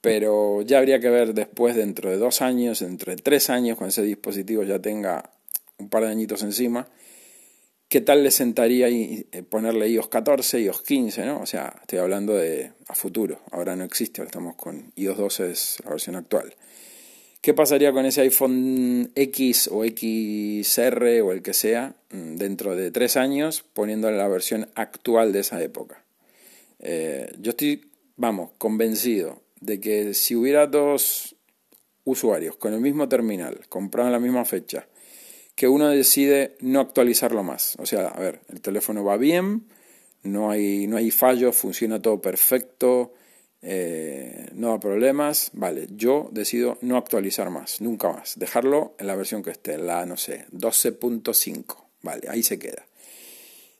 pero 0.00 0.62
ya 0.62 0.78
habría 0.78 1.00
que 1.00 1.10
ver 1.10 1.34
después, 1.34 1.76
dentro 1.76 2.10
de 2.10 2.16
dos 2.16 2.40
años, 2.42 2.80
dentro 2.80 3.14
de 3.14 3.20
tres 3.20 3.50
años, 3.50 3.76
cuando 3.76 3.90
ese 3.90 4.02
dispositivo 4.02 4.62
ya 4.62 4.78
tenga 4.78 5.30
un 5.78 5.88
par 5.88 6.04
de 6.04 6.10
añitos 6.10 6.42
encima, 6.42 6.88
¿qué 7.88 8.00
tal 8.00 8.22
le 8.22 8.30
sentaría 8.30 8.88
eh, 8.88 9.26
ponerle 9.48 9.88
iOS 9.88 10.08
14, 10.08 10.60
iOS 10.60 10.82
15, 10.82 11.26
¿no? 11.26 11.40
O 11.40 11.46
sea, 11.46 11.74
estoy 11.80 11.98
hablando 11.98 12.34
de 12.34 12.72
a 12.88 12.94
futuro, 12.94 13.40
ahora 13.50 13.76
no 13.76 13.84
existe, 13.84 14.20
ahora 14.20 14.28
estamos 14.28 14.56
con 14.56 14.92
iOS 14.96 15.18
12, 15.18 15.50
es 15.50 15.78
la 15.84 15.90
versión 15.90 16.16
actual. 16.16 16.54
¿Qué 17.42 17.54
pasaría 17.54 17.92
con 17.92 18.04
ese 18.04 18.20
iPhone 18.20 19.12
X 19.14 19.68
o 19.72 19.82
XR 19.82 21.22
o 21.22 21.32
el 21.32 21.40
que 21.42 21.54
sea 21.54 21.94
mm, 22.10 22.36
dentro 22.36 22.76
de 22.76 22.90
tres 22.90 23.16
años 23.16 23.64
poniéndole 23.72 24.18
la 24.18 24.28
versión 24.28 24.68
actual 24.74 25.32
de 25.32 25.40
esa 25.40 25.62
época? 25.62 26.04
Eh, 26.80 27.32
yo 27.38 27.50
estoy, 27.50 27.90
vamos, 28.16 28.50
convencido 28.58 29.40
de 29.60 29.80
que 29.80 30.14
si 30.14 30.34
hubiera 30.34 30.66
dos 30.66 31.36
usuarios 32.04 32.56
con 32.56 32.74
el 32.74 32.80
mismo 32.80 33.08
terminal, 33.08 33.60
comprados 33.68 34.08
en 34.08 34.12
la 34.12 34.20
misma 34.20 34.44
fecha, 34.44 34.86
que 35.54 35.68
uno 35.68 35.88
decide 35.88 36.56
no 36.60 36.80
actualizarlo 36.80 37.42
más. 37.42 37.76
O 37.78 37.86
sea, 37.86 38.08
a 38.08 38.18
ver, 38.18 38.40
el 38.48 38.60
teléfono 38.60 39.04
va 39.04 39.16
bien, 39.16 39.66
no 40.22 40.50
hay, 40.50 40.86
no 40.86 40.96
hay 40.96 41.10
fallos, 41.10 41.56
funciona 41.56 42.00
todo 42.00 42.20
perfecto, 42.20 43.12
eh, 43.62 44.48
no 44.54 44.70
da 44.70 44.80
problemas. 44.80 45.50
Vale, 45.52 45.86
yo 45.90 46.28
decido 46.32 46.78
no 46.80 46.96
actualizar 46.96 47.50
más, 47.50 47.80
nunca 47.80 48.10
más. 48.10 48.38
Dejarlo 48.38 48.94
en 48.98 49.06
la 49.06 49.16
versión 49.16 49.42
que 49.42 49.50
esté, 49.50 49.78
la, 49.78 50.06
no 50.06 50.16
sé, 50.16 50.46
12.5. 50.52 51.76
Vale, 52.02 52.28
ahí 52.28 52.42
se 52.42 52.58
queda. 52.58 52.86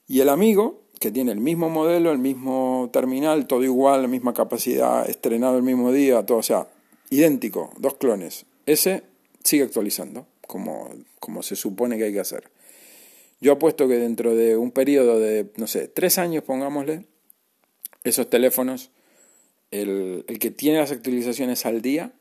Y 0.07 0.19
el 0.19 0.29
amigo, 0.29 0.80
que 1.01 1.11
tiene 1.11 1.31
el 1.31 1.39
mismo 1.39 1.67
modelo, 1.67 2.11
el 2.11 2.19
mismo 2.19 2.91
terminal, 2.93 3.47
todo 3.47 3.63
igual, 3.63 4.03
la 4.03 4.07
misma 4.07 4.35
capacidad, 4.35 5.09
estrenado 5.09 5.57
el 5.57 5.63
mismo 5.63 5.91
día, 5.91 6.23
todo, 6.27 6.37
o 6.37 6.43
sea, 6.43 6.67
idéntico, 7.09 7.73
dos 7.79 7.95
clones. 7.95 8.45
Ese 8.67 9.01
sigue 9.43 9.63
actualizando, 9.63 10.27
como, 10.45 10.91
como 11.19 11.41
se 11.41 11.55
supone 11.55 11.97
que 11.97 12.03
hay 12.03 12.13
que 12.13 12.19
hacer. 12.19 12.51
Yo 13.41 13.53
apuesto 13.53 13.87
que 13.87 13.95
dentro 13.95 14.35
de 14.35 14.55
un 14.55 14.69
periodo 14.69 15.19
de, 15.19 15.51
no 15.57 15.65
sé, 15.65 15.87
tres 15.87 16.19
años, 16.19 16.43
pongámosle, 16.43 17.07
esos 18.03 18.29
teléfonos, 18.29 18.91
el, 19.71 20.23
el 20.27 20.37
que 20.37 20.51
tiene 20.51 20.77
las 20.77 20.91
actualizaciones 20.91 21.65
al 21.65 21.81
día 21.81 22.13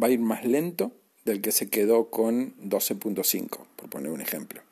va 0.00 0.06
a 0.06 0.10
ir 0.10 0.20
más 0.20 0.44
lento 0.44 0.92
del 1.24 1.40
que 1.40 1.50
se 1.50 1.68
quedó 1.68 2.10
con 2.10 2.54
12.5, 2.58 3.66
por 3.74 3.90
poner 3.90 4.12
un 4.12 4.20
ejemplo. 4.20 4.62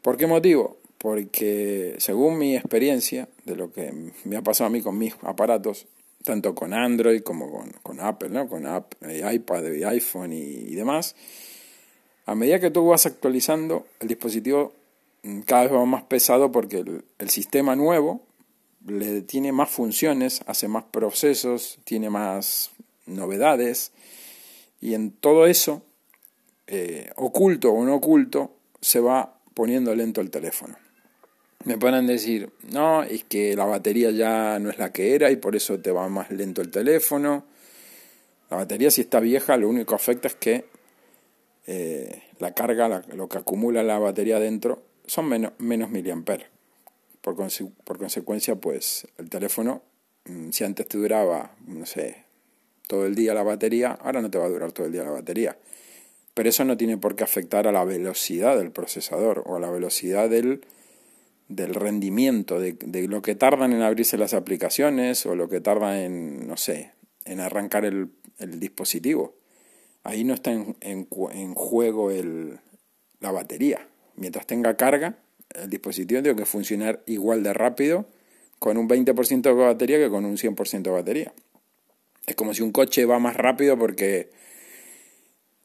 ¿Por 0.00 0.16
qué 0.16 0.26
motivo? 0.26 0.78
Porque 1.02 1.96
según 1.98 2.38
mi 2.38 2.54
experiencia, 2.54 3.28
de 3.44 3.56
lo 3.56 3.72
que 3.72 3.92
me 4.22 4.36
ha 4.36 4.42
pasado 4.42 4.68
a 4.68 4.70
mí 4.70 4.82
con 4.82 4.96
mis 4.96 5.14
aparatos, 5.22 5.88
tanto 6.22 6.54
con 6.54 6.72
Android 6.72 7.22
como 7.22 7.50
con, 7.82 7.98
Apple, 7.98 8.28
¿no? 8.28 8.48
con 8.48 8.64
eh, 8.66 9.34
iPad 9.34 9.64
y 9.72 9.82
iPhone 9.82 10.32
y, 10.32 10.76
demás, 10.76 11.16
a 12.24 12.36
medida 12.36 12.60
que 12.60 12.70
tú 12.70 12.86
vas 12.86 13.04
actualizando, 13.04 13.84
el 13.98 14.06
dispositivo 14.06 14.74
mm, 15.24 15.40
cada 15.40 15.64
vez 15.64 15.72
va 15.72 15.84
más 15.86 16.04
pesado 16.04 16.52
porque 16.52 16.78
el, 16.78 17.04
el 17.18 17.30
sistema 17.30 17.74
nuevo 17.74 18.22
le 18.86 19.22
tiene 19.22 19.50
más 19.50 19.70
funciones, 19.70 20.42
hace 20.46 20.68
más 20.68 20.84
procesos, 20.84 21.80
tiene 21.82 22.10
más 22.10 22.70
novedades 23.06 23.90
y 24.80 24.94
en 24.94 25.10
todo 25.10 25.46
eso, 25.46 25.82
eh, 26.68 27.10
oculto 27.16 27.72
o 27.72 27.84
no 27.84 27.96
oculto, 27.96 28.52
se 28.80 29.00
va 29.00 29.40
poniendo 29.54 29.92
lento 29.96 30.20
el 30.20 30.30
teléfono. 30.30 30.81
Me 31.64 31.78
pueden 31.78 32.06
decir, 32.06 32.50
no, 32.72 33.02
es 33.02 33.24
que 33.24 33.54
la 33.54 33.64
batería 33.64 34.10
ya 34.10 34.58
no 34.58 34.70
es 34.70 34.78
la 34.78 34.92
que 34.92 35.14
era 35.14 35.30
y 35.30 35.36
por 35.36 35.54
eso 35.54 35.78
te 35.78 35.92
va 35.92 36.08
más 36.08 36.30
lento 36.30 36.60
el 36.60 36.70
teléfono. 36.70 37.44
La 38.50 38.56
batería 38.56 38.90
si 38.90 39.02
está 39.02 39.20
vieja 39.20 39.56
lo 39.56 39.68
único 39.68 39.90
que 39.90 39.94
afecta 39.94 40.28
es 40.28 40.34
que 40.34 40.64
eh, 41.66 42.22
la 42.38 42.52
carga, 42.52 43.02
lo 43.14 43.28
que 43.28 43.38
acumula 43.38 43.82
la 43.82 43.98
batería 43.98 44.40
dentro, 44.40 44.82
son 45.06 45.28
menos, 45.28 45.52
menos 45.58 45.90
miliamperes. 45.90 46.48
Por, 47.20 47.36
por 47.84 47.98
consecuencia, 47.98 48.56
pues 48.56 49.06
el 49.18 49.30
teléfono, 49.30 49.82
mm, 50.24 50.50
si 50.50 50.64
antes 50.64 50.88
te 50.88 50.98
duraba, 50.98 51.54
no 51.66 51.86
sé, 51.86 52.24
todo 52.88 53.06
el 53.06 53.14
día 53.14 53.34
la 53.34 53.44
batería, 53.44 53.92
ahora 54.02 54.20
no 54.20 54.30
te 54.30 54.38
va 54.38 54.46
a 54.46 54.48
durar 54.48 54.72
todo 54.72 54.86
el 54.86 54.92
día 54.92 55.04
la 55.04 55.12
batería. 55.12 55.56
Pero 56.34 56.48
eso 56.48 56.64
no 56.64 56.76
tiene 56.76 56.98
por 56.98 57.14
qué 57.14 57.24
afectar 57.24 57.68
a 57.68 57.72
la 57.72 57.84
velocidad 57.84 58.56
del 58.56 58.72
procesador 58.72 59.44
o 59.46 59.56
a 59.56 59.60
la 59.60 59.70
velocidad 59.70 60.28
del, 60.28 60.62
del 61.56 61.74
rendimiento, 61.74 62.60
de, 62.60 62.72
de, 62.72 63.08
lo 63.08 63.22
que 63.22 63.34
tardan 63.34 63.72
en 63.72 63.82
abrirse 63.82 64.18
las 64.18 64.34
aplicaciones 64.34 65.26
o 65.26 65.34
lo 65.34 65.48
que 65.48 65.60
tardan 65.60 65.96
en, 65.96 66.48
no 66.48 66.56
sé, 66.56 66.92
en 67.24 67.40
arrancar 67.40 67.84
el, 67.84 68.10
dispositivo. 68.58 69.36
Ahí 70.02 70.24
no 70.24 70.34
está 70.34 70.50
en, 70.50 70.76
en, 70.80 71.06
en 71.32 71.54
juego 71.54 72.10
el, 72.10 72.58
la 73.20 73.30
batería. 73.30 73.86
Mientras 74.16 74.46
tenga 74.46 74.76
carga, 74.76 75.18
el 75.54 75.70
dispositivo 75.70 76.22
tiene 76.22 76.36
que 76.36 76.46
funcionar 76.46 77.02
igual 77.06 77.42
de 77.42 77.52
rápido 77.52 78.06
con 78.58 78.78
un 78.78 78.88
20% 78.88 79.42
de 79.42 79.52
batería 79.52 79.98
que 79.98 80.10
con 80.10 80.24
un 80.24 80.36
100% 80.36 80.82
de 80.82 80.90
batería. 80.90 81.32
Es 82.26 82.36
como 82.36 82.54
si 82.54 82.62
un 82.62 82.72
coche 82.72 83.04
va 83.04 83.18
más 83.18 83.36
rápido 83.36 83.76
porque, 83.76 84.30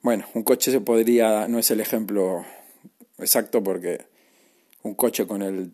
bueno, 0.01 0.25
un 0.33 0.43
coche 0.43 0.71
se 0.71 0.81
podría, 0.81 1.47
no 1.47 1.59
es 1.59 1.69
el 1.71 1.79
ejemplo 1.79 2.45
exacto 3.19 3.63
porque 3.63 4.05
un 4.83 4.95
coche 4.95 5.27
con 5.27 5.41
el 5.41 5.71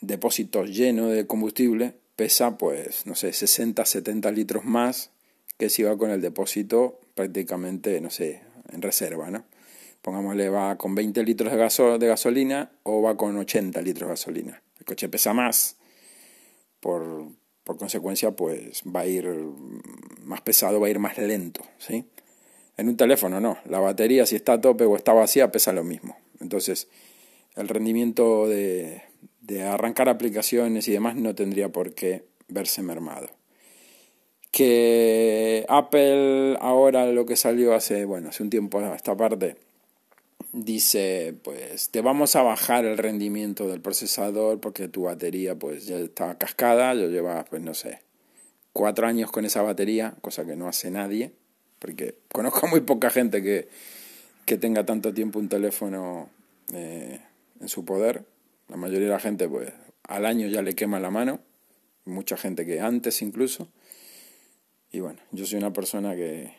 depósito 0.00 0.64
lleno 0.64 1.08
de 1.08 1.26
combustible 1.26 1.94
pesa 2.16 2.58
pues, 2.58 3.06
no 3.06 3.14
sé, 3.14 3.32
60, 3.32 3.84
70 3.84 4.30
litros 4.32 4.64
más 4.64 5.10
que 5.58 5.68
si 5.68 5.82
va 5.82 5.96
con 5.96 6.10
el 6.10 6.20
depósito 6.20 7.00
prácticamente, 7.14 8.00
no 8.00 8.10
sé, 8.10 8.42
en 8.72 8.82
reserva, 8.82 9.30
¿no? 9.30 9.44
pongámosle, 10.02 10.48
va 10.50 10.76
con 10.76 10.94
20 10.94 11.22
litros 11.22 11.52
de, 11.52 11.98
de 11.98 12.06
gasolina 12.06 12.72
o 12.82 13.00
va 13.02 13.16
con 13.16 13.36
80 13.36 13.80
litros 13.80 14.08
de 14.08 14.12
gasolina. 14.12 14.62
El 14.78 14.84
coche 14.84 15.08
pesa 15.08 15.32
más, 15.32 15.76
por, 16.80 17.28
por 17.62 17.78
consecuencia, 17.78 18.32
pues 18.32 18.82
va 18.84 19.00
a 19.00 19.06
ir 19.06 19.26
más 20.24 20.40
pesado, 20.40 20.80
va 20.80 20.88
a 20.88 20.90
ir 20.90 20.98
más 20.98 21.16
lento, 21.16 21.62
¿sí? 21.78 22.04
En 22.76 22.88
un 22.88 22.96
teléfono 22.96 23.40
no, 23.40 23.58
la 23.66 23.78
batería 23.78 24.26
si 24.26 24.34
está 24.34 24.54
a 24.54 24.60
tope 24.60 24.84
o 24.84 24.96
está 24.96 25.12
vacía 25.12 25.52
pesa 25.52 25.72
lo 25.72 25.84
mismo. 25.84 26.16
Entonces, 26.40 26.88
el 27.56 27.68
rendimiento 27.68 28.48
de, 28.48 29.02
de 29.42 29.62
arrancar 29.64 30.08
aplicaciones 30.08 30.88
y 30.88 30.92
demás 30.92 31.16
no 31.16 31.34
tendría 31.34 31.70
por 31.70 31.94
qué 31.94 32.24
verse 32.48 32.82
mermado. 32.82 33.28
Que 34.50 35.64
Apple 35.68 36.56
ahora 36.60 37.06
lo 37.06 37.26
que 37.26 37.36
salió 37.36 37.74
hace, 37.74 38.04
bueno, 38.04 38.28
hace 38.28 38.42
un 38.42 38.50
tiempo 38.50 38.78
a 38.80 38.94
esta 38.94 39.16
parte, 39.16 39.56
dice, 40.52 41.34
pues 41.42 41.88
te 41.88 42.02
vamos 42.02 42.36
a 42.36 42.42
bajar 42.42 42.84
el 42.84 42.98
rendimiento 42.98 43.66
del 43.66 43.80
procesador 43.80 44.60
porque 44.60 44.88
tu 44.88 45.04
batería 45.04 45.54
pues 45.54 45.86
ya 45.86 45.98
está 45.98 46.36
cascada, 46.36 46.94
yo 46.94 47.08
lleva 47.08 47.44
pues 47.44 47.62
no 47.62 47.74
sé, 47.74 48.02
cuatro 48.72 49.06
años 49.06 49.30
con 49.30 49.44
esa 49.44 49.62
batería, 49.62 50.14
cosa 50.20 50.44
que 50.44 50.54
no 50.54 50.68
hace 50.68 50.90
nadie, 50.90 51.32
porque 51.78 52.16
conozco 52.30 52.68
muy 52.68 52.80
poca 52.80 53.10
gente 53.10 53.42
que, 53.42 53.68
que 54.44 54.58
tenga 54.58 54.84
tanto 54.84 55.14
tiempo 55.14 55.38
un 55.38 55.48
teléfono 55.48 56.28
eh, 56.72 57.20
en 57.62 57.68
su 57.68 57.84
poder, 57.84 58.26
la 58.68 58.76
mayoría 58.76 59.06
de 59.06 59.12
la 59.12 59.20
gente 59.20 59.48
pues 59.48 59.72
al 60.02 60.26
año 60.26 60.48
ya 60.48 60.62
le 60.62 60.74
quema 60.74 61.00
la 61.00 61.10
mano, 61.10 61.40
mucha 62.04 62.36
gente 62.36 62.66
que 62.66 62.80
antes 62.80 63.22
incluso, 63.22 63.68
y 64.90 65.00
bueno, 65.00 65.20
yo 65.30 65.46
soy 65.46 65.58
una 65.58 65.72
persona 65.72 66.14
que 66.14 66.52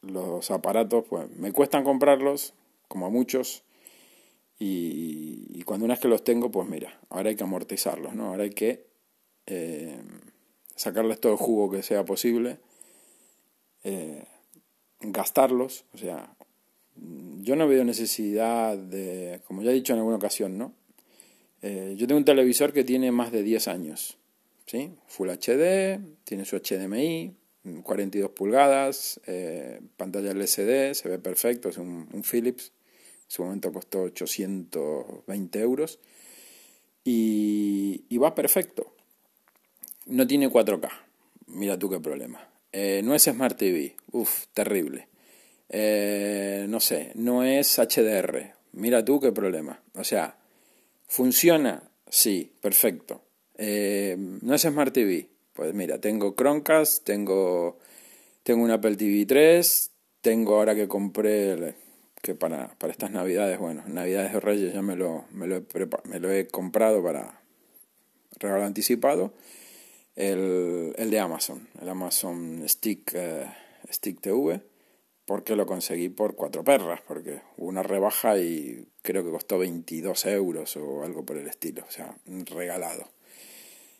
los 0.00 0.50
aparatos 0.50 1.04
pues 1.08 1.30
me 1.36 1.52
cuestan 1.52 1.84
comprarlos, 1.84 2.54
como 2.88 3.06
a 3.06 3.10
muchos, 3.10 3.62
y, 4.58 5.62
cuando 5.64 5.84
una 5.84 5.94
vez 5.94 6.00
que 6.00 6.08
los 6.08 6.24
tengo, 6.24 6.50
pues 6.50 6.68
mira, 6.68 6.98
ahora 7.10 7.28
hay 7.28 7.36
que 7.36 7.42
amortizarlos, 7.42 8.14
¿no? 8.14 8.28
Ahora 8.28 8.44
hay 8.44 8.50
que 8.50 8.86
eh, 9.46 10.00
sacarles 10.76 11.20
todo 11.20 11.32
el 11.32 11.38
jugo 11.38 11.70
que 11.70 11.82
sea 11.82 12.04
posible, 12.04 12.58
eh, 13.84 14.24
gastarlos, 15.00 15.84
o 15.92 15.98
sea, 15.98 16.35
yo 17.42 17.56
no 17.56 17.68
veo 17.68 17.84
necesidad 17.84 18.76
de, 18.76 19.40
como 19.46 19.62
ya 19.62 19.70
he 19.70 19.74
dicho 19.74 19.92
en 19.92 19.98
alguna 19.98 20.16
ocasión, 20.16 20.58
¿no? 20.58 20.72
Eh, 21.62 21.94
yo 21.96 22.06
tengo 22.06 22.18
un 22.18 22.24
televisor 22.24 22.72
que 22.72 22.84
tiene 22.84 23.10
más 23.12 23.32
de 23.32 23.42
10 23.42 23.68
años, 23.68 24.18
¿sí? 24.66 24.92
Full 25.06 25.30
HD, 25.30 26.00
tiene 26.24 26.44
su 26.44 26.56
HDMI, 26.56 27.34
42 27.82 28.30
pulgadas, 28.30 29.20
pantalla 29.96 30.30
LCD, 30.30 30.94
se 30.94 31.08
ve 31.08 31.18
perfecto, 31.18 31.68
es 31.68 31.78
un 31.78 32.22
Philips 32.22 32.72
en 33.26 33.30
su 33.32 33.42
momento 33.42 33.72
costó 33.72 34.02
820 34.02 35.60
euros. 35.60 35.98
Y, 37.02 38.16
va 38.18 38.34
perfecto. 38.34 38.94
No 40.06 40.26
tiene 40.26 40.48
4K. 40.48 40.88
Mira 41.48 41.78
tú 41.78 41.90
qué 41.90 42.00
problema. 42.00 42.48
Eh, 42.72 43.00
no 43.04 43.14
es 43.14 43.24
Smart 43.24 43.56
TV. 43.56 43.96
Uf, 44.12 44.46
terrible. 44.54 45.08
Eh, 45.68 46.66
no 46.68 46.80
sé, 46.80 47.12
no 47.14 47.42
es 47.42 47.78
HDR. 47.78 48.54
Mira 48.72 49.04
tú 49.04 49.20
qué 49.20 49.32
problema. 49.32 49.82
O 49.94 50.04
sea, 50.04 50.36
¿funciona? 51.06 51.82
Sí, 52.08 52.52
perfecto. 52.60 53.22
Eh, 53.58 54.16
no 54.18 54.54
es 54.54 54.62
Smart 54.62 54.92
TV. 54.92 55.28
Pues 55.52 55.72
mira, 55.74 55.98
tengo 55.98 56.34
Chromecast, 56.34 57.04
tengo, 57.04 57.78
tengo 58.42 58.62
un 58.62 58.70
Apple 58.70 58.96
TV 58.96 59.24
3, 59.24 59.90
tengo 60.20 60.56
ahora 60.56 60.74
que 60.74 60.86
compré 60.86 61.74
que 62.20 62.34
para, 62.34 62.74
para 62.78 62.92
estas 62.92 63.10
navidades, 63.10 63.58
bueno, 63.58 63.84
navidades 63.86 64.32
de 64.32 64.40
Reyes 64.40 64.74
ya 64.74 64.82
me 64.82 64.96
lo, 64.96 65.24
me 65.30 65.46
lo, 65.46 65.56
he, 65.56 65.62
me 66.04 66.20
lo 66.20 66.30
he 66.30 66.46
comprado 66.48 67.02
para 67.02 67.40
regalo 68.38 68.64
anticipado, 68.64 69.32
el, 70.16 70.94
el, 70.98 71.10
de 71.10 71.20
Amazon, 71.20 71.68
el 71.80 71.88
Amazon 71.88 72.62
Stick, 72.68 73.12
eh, 73.14 73.46
Stick 73.90 74.20
TV, 74.20 74.60
porque 75.26 75.56
lo 75.56 75.66
conseguí 75.66 76.08
por 76.08 76.36
cuatro 76.36 76.64
perras, 76.64 77.00
porque 77.06 77.40
hubo 77.58 77.68
una 77.68 77.82
rebaja 77.82 78.38
y 78.38 78.86
creo 79.02 79.24
que 79.24 79.30
costó 79.30 79.58
22 79.58 80.24
euros 80.26 80.76
o 80.76 81.02
algo 81.02 81.26
por 81.26 81.36
el 81.36 81.48
estilo, 81.48 81.84
o 81.86 81.90
sea, 81.90 82.16
regalado. 82.46 83.08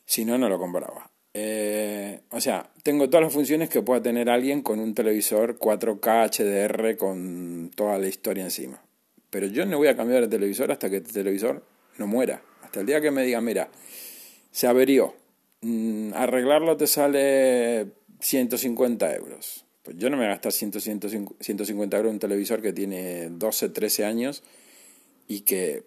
Si 0.06 0.24
no, 0.24 0.38
no 0.38 0.48
lo 0.48 0.58
compraba. 0.58 1.10
Eh, 1.34 2.20
o 2.30 2.40
sea, 2.40 2.70
tengo 2.82 3.10
todas 3.10 3.24
las 3.24 3.32
funciones 3.32 3.68
que 3.68 3.82
pueda 3.82 4.00
tener 4.00 4.30
alguien 4.30 4.62
con 4.62 4.78
un 4.78 4.94
televisor 4.94 5.58
4K 5.58 6.30
HDR 6.30 6.96
con 6.96 7.70
toda 7.74 7.98
la 7.98 8.06
historia 8.06 8.44
encima. 8.44 8.80
Pero 9.28 9.46
yo 9.48 9.66
no 9.66 9.76
voy 9.78 9.88
a 9.88 9.96
cambiar 9.96 10.22
de 10.22 10.28
televisor 10.28 10.72
hasta 10.72 10.88
que 10.88 10.98
este 10.98 11.12
televisor 11.12 11.62
no 11.98 12.06
muera. 12.06 12.40
Hasta 12.62 12.80
el 12.80 12.86
día 12.86 13.00
que 13.00 13.10
me 13.10 13.24
diga, 13.24 13.40
mira, 13.40 13.68
se 14.52 14.66
averió, 14.66 15.14
mm, 15.60 16.14
arreglarlo 16.14 16.76
te 16.76 16.86
sale 16.86 17.88
150 18.20 19.14
euros. 19.16 19.65
Pues 19.86 19.98
yo 19.98 20.10
no 20.10 20.16
me 20.16 20.24
voy 20.24 20.32
a 20.32 20.34
gastar 20.34 20.50
150 20.50 21.06
euros 21.96 22.10
en 22.10 22.14
un 22.14 22.18
televisor 22.18 22.60
que 22.60 22.72
tiene 22.72 23.28
12, 23.30 23.68
13 23.68 24.04
años 24.04 24.42
y 25.28 25.42
que 25.42 25.84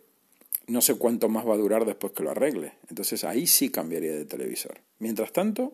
no 0.67 0.79
sé 0.79 0.95
cuánto 0.95 1.27
más 1.27 1.45
va 1.45 1.55
a 1.55 1.57
durar 1.57 1.83
después 1.83 2.13
que 2.13 2.23
lo 2.23 2.31
arregle. 2.31 2.71
Entonces 2.88 3.25
ahí 3.25 3.45
sí 3.45 3.71
cambiaría 3.71 4.13
de 4.13 4.23
televisor. 4.23 4.79
Mientras 4.99 5.33
tanto, 5.33 5.73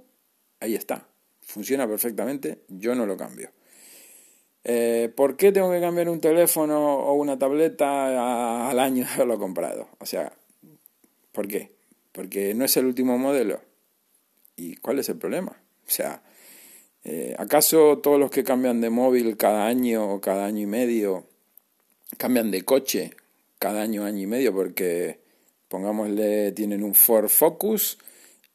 ahí 0.60 0.74
está. 0.74 1.08
Funciona 1.42 1.88
perfectamente, 1.88 2.64
yo 2.68 2.96
no 2.96 3.06
lo 3.06 3.16
cambio. 3.16 3.52
Eh, 4.64 5.14
¿Por 5.16 5.38
qué 5.38 5.52
tengo 5.52 5.70
que 5.72 5.80
cambiar 5.80 6.10
un 6.10 6.20
teléfono 6.20 6.96
o 6.96 7.14
una 7.14 7.38
tableta 7.38 8.68
al 8.68 8.80
año 8.80 9.06
de 9.06 9.12
haberlo 9.12 9.38
comprado? 9.38 9.88
O 10.00 10.08
sea, 10.08 10.34
¿por 11.32 11.48
qué? 11.48 11.74
Porque 12.12 12.56
no 12.56 12.66
es 12.66 12.76
el 12.76 12.88
último 12.88 13.20
modelo. 13.20 13.62
¿Y 14.56 14.78
cuál 14.78 14.98
es 14.98 15.10
el 15.10 15.18
problema? 15.18 15.62
O 15.88 15.92
sea, 15.92 16.24
eh, 17.08 17.36
¿acaso 17.38 18.00
todos 18.00 18.20
los 18.20 18.32
que 18.32 18.44
cambian 18.44 18.82
de 18.82 18.90
móvil 18.90 19.38
cada 19.38 19.68
año 19.68 20.12
o 20.12 20.22
cada 20.22 20.46
año 20.46 20.62
y 20.62 20.66
medio 20.66 21.28
cambian 22.18 22.50
de 22.50 22.64
coche 22.64 23.12
cada 23.60 23.84
año, 23.84 24.04
año 24.06 24.24
y 24.24 24.26
medio? 24.26 24.54
Porque, 24.56 25.20
pongámosle, 25.68 26.52
tienen 26.54 26.84
un 26.84 26.96
Ford 26.96 27.30
Focus 27.30 28.00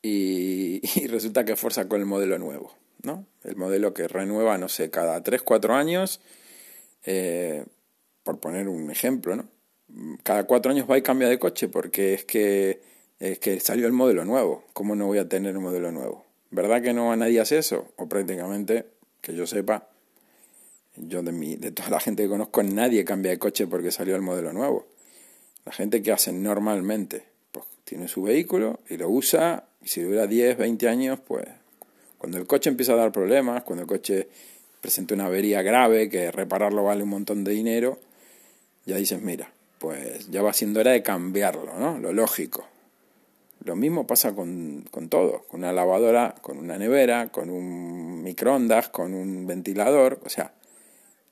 y, 0.03 0.81
resulta 1.07 1.45
que 1.45 1.55
Ford 1.55 1.87
con 1.87 2.01
el 2.01 2.07
modelo 2.07 2.41
nuevo, 2.41 2.75
¿no? 3.03 3.25
El 3.45 3.55
modelo 3.55 3.95
que 3.95 4.09
renueva, 4.09 4.59
no 4.59 4.69
sé, 4.69 4.91
cada 4.91 5.23
3, 5.23 5.43
4 5.43 5.75
años, 5.77 6.21
eh, 7.05 7.65
por 8.25 8.41
poner 8.41 8.69
un 8.69 8.91
ejemplo, 8.91 9.37
¿no? 9.37 9.49
Cada 10.25 10.45
4 10.45 10.73
años 10.73 10.91
va 10.91 10.99
y 10.99 11.03
cambia 11.03 11.29
de 11.29 11.39
coche 11.39 11.69
porque 11.69 12.15
es 12.15 12.25
que, 12.25 12.81
es 13.21 13.39
que 13.39 13.61
salió 13.61 13.87
el 13.87 13.93
modelo 13.93 14.25
nuevo. 14.25 14.65
¿Cómo 14.73 14.97
no 14.97 15.07
voy 15.07 15.19
a 15.19 15.29
tener 15.29 15.57
un 15.57 15.63
modelo 15.63 15.93
nuevo? 15.93 16.30
¿Verdad 16.51 16.83
que 16.83 16.93
no 16.93 17.15
nadie 17.17 17.41
hace 17.41 17.59
eso? 17.59 17.89
O 17.97 18.09
prácticamente, 18.09 18.87
que 19.21 19.35
yo 19.35 19.47
sepa, 19.47 19.89
yo 20.97 21.23
de, 21.23 21.33
mi, 21.33 21.57
de 21.57 21.71
toda 21.71 21.91
la 21.91 22.01
gente 22.01 22.25
que 22.25 22.29
conozco, 22.29 22.63
nadie 22.63 23.05
cambia 23.05 23.31
de 23.31 23.39
coche 23.39 23.67
porque 23.67 23.91
salió 23.91 24.17
el 24.17 24.23
modelo 24.23 24.53
nuevo. 24.53 24.87
La 25.65 25.73
gente 25.73 26.03
que 26.03 26.13
hace 26.13 26.33
normalmente, 26.33 27.25
pues 27.53 27.67
tiene 27.85 28.09
su 28.09 28.23
vehículo 28.23 28.81
y 28.89 28.97
lo 28.97 29.09
usa 29.09 29.65
y 29.83 29.89
si 29.89 30.03
dura 30.03 30.27
10, 30.27 30.59
20 30.59 30.89
años, 30.89 31.21
pues 31.21 31.47
cuando 32.19 32.39
el 32.39 32.47
coche 32.47 32.69
empieza 32.69 32.93
a 32.93 32.97
dar 32.97 33.13
problemas, 33.13 33.63
cuando 33.63 33.83
el 33.83 33.89
coche 33.89 34.29
presenta 34.81 35.15
una 35.15 35.27
avería 35.27 35.63
grave, 35.63 36.09
que 36.09 36.31
repararlo 36.31 36.85
vale 36.85 37.03
un 37.03 37.11
montón 37.11 37.45
de 37.45 37.53
dinero, 37.53 37.99
ya 38.87 38.97
dices, 38.97 39.23
mira, 39.23 39.53
pues 39.79 40.29
ya 40.31 40.43
va 40.43 40.53
siendo 40.53 40.81
hora 40.81 40.93
de 40.93 41.03
cambiarlo, 41.03 41.79
¿no? 41.79 41.99
Lo 41.99 42.13
lógico. 42.13 42.67
Lo 43.63 43.77
mismo 43.77 44.07
pasa 44.07 44.35
con, 44.35 44.87
con 44.91 45.09
todo, 45.09 45.47
con 45.49 45.61
una 45.61 45.73
lavadora, 45.73 46.35
con 46.41 46.59
una 46.59 46.79
nevera, 46.79 47.31
con 47.31 47.51
un 47.51 48.23
microondas, 48.23 48.89
con 48.89 49.13
un 49.15 49.47
ventilador. 49.47 50.21
O 50.25 50.31
sea, 50.31 50.55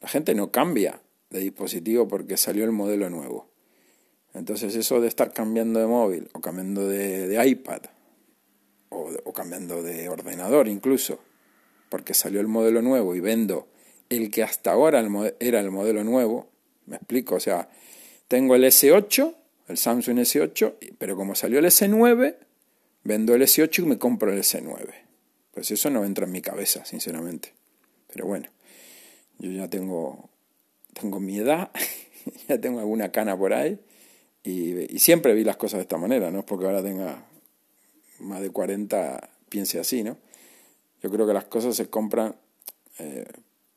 la 0.01 0.09
gente 0.09 0.35
no 0.35 0.51
cambia 0.51 1.01
de 1.31 1.41
dispositivo 1.41 2.07
porque 2.07 2.37
salió 2.37 2.65
el 2.65 2.73
modelo 2.73 3.09
nuevo. 3.11 3.49
Entonces 4.35 4.75
eso 4.77 5.01
de 5.01 5.09
estar 5.09 5.33
cambiando 5.33 5.81
de 5.81 5.87
móvil 5.87 6.29
o 6.33 6.41
cambiando 6.41 6.87
de, 6.87 7.29
de 7.29 7.49
iPad 7.49 7.81
o, 8.91 9.33
cambiando 9.33 9.83
de 9.83 10.09
ordenador 10.09 10.69
incluso, 10.69 11.21
porque 11.89 12.15
salió 12.15 12.41
el 12.41 12.49
modelo 12.49 12.83
nuevo 12.83 13.15
y 13.15 13.21
vendo 13.21 13.69
el 14.09 14.31
que 14.31 14.43
hasta 14.43 14.73
ahora 14.73 15.07
era 15.41 15.61
el 15.61 15.71
modelo 15.71 16.05
nuevo, 16.05 16.49
me 16.87 16.97
explico, 16.97 17.37
o 17.37 17.41
sea, 17.41 17.69
tengo 18.27 18.55
el 18.55 18.65
S8, 18.65 19.35
el 19.69 19.77
Samsung 19.77 20.19
S8, 20.19 20.75
pero 20.99 21.17
como 21.17 21.35
salió 21.35 21.59
el 21.59 21.67
S9, 21.67 22.37
vendo 23.05 23.35
el 23.35 23.43
S8 23.43 23.83
y 23.83 23.87
me 23.87 23.99
compro 23.99 24.33
el 24.33 24.41
S9. 24.41 24.89
Pues 25.53 25.71
eso 25.71 25.91
no 25.91 26.05
entra 26.05 26.25
en 26.25 26.33
mi 26.33 26.41
cabeza, 26.41 26.85
sinceramente. 26.85 27.53
Pero 28.13 28.27
bueno, 28.27 28.49
yo 29.39 29.51
ya 29.51 29.69
tengo, 29.69 30.31
tengo 30.95 31.21
mi 31.21 31.39
edad, 31.39 31.71
ya 32.49 32.61
tengo 32.61 32.81
alguna 32.81 33.13
cana 33.13 33.37
por 33.37 33.53
ahí, 33.53 33.79
y, 34.43 34.99
siempre 34.99 35.35
vi 35.35 35.45
las 35.45 35.57
cosas 35.57 35.79
de 35.79 35.83
esta 35.83 35.99
manera, 35.99 36.31
no 36.31 36.41
es 36.41 36.45
porque 36.45 36.65
ahora 36.65 36.83
tenga 36.83 37.27
más 38.19 38.41
de 38.41 38.51
40 38.51 39.31
piense 39.49 39.79
así, 39.79 40.03
¿no? 40.03 40.17
Yo 41.03 41.11
creo 41.11 41.27
que 41.27 41.35
las 41.35 41.45
cosas 41.45 41.77
se 41.77 41.89
compran 41.89 42.35
eh, 42.99 43.27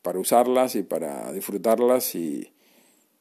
para 0.02 0.20
usarlas 0.20 0.76
y 0.76 0.84
para 0.84 1.32
disfrutarlas 1.34 2.16
y, 2.16 2.52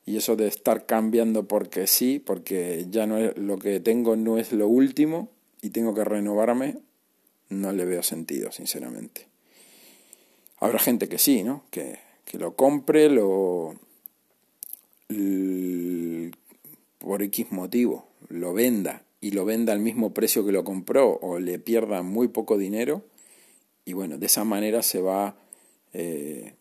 y 0.07 0.17
eso 0.17 0.37
de 0.37 0.47
estar 0.47 0.87
cambiando 0.87 1.47
porque 1.47 1.87
sí, 1.87 2.19
porque 2.19 2.87
ya 2.91 3.07
no 3.07 3.19
es 3.19 3.37
lo 3.37 3.59
que 3.59 3.81
tengo 3.81 4.17
no 4.17 4.39
es 4.39 4.53
lo 4.53 4.69
último 4.69 5.31
y 5.63 5.71
tengo 5.71 5.95
que 5.95 6.05
renovarme, 6.05 6.79
no 7.49 7.73
le 7.73 7.85
veo 7.85 8.03
sentido, 8.03 8.51
sinceramente. 8.53 9.27
Habrá 10.59 10.79
gente 10.79 11.09
que 11.09 11.19
sí, 11.19 11.43
¿no? 11.43 11.65
Que, 11.71 11.99
que 12.25 12.39
lo 12.39 12.55
compre, 12.55 13.09
lo 13.09 13.75
por 16.99 17.23
X 17.23 17.51
motivo, 17.51 18.07
lo 18.29 18.53
venda 18.53 19.03
y 19.21 19.33
lo 19.33 19.45
venda 19.45 19.73
al 19.73 19.81
mismo 19.81 20.15
precio 20.15 20.47
que 20.47 20.53
lo 20.53 20.63
compró 20.63 21.19
o 21.21 21.41
le 21.41 21.59
pierda 21.59 22.03
muy 22.03 22.29
poco 22.29 22.57
dinero 22.57 23.03
y 23.85 23.93
bueno, 23.93 24.19
de 24.19 24.27
esa 24.27 24.45
manera 24.45 24.83
se 24.83 25.01
va, 25.01 25.35
eh, 25.93 26.55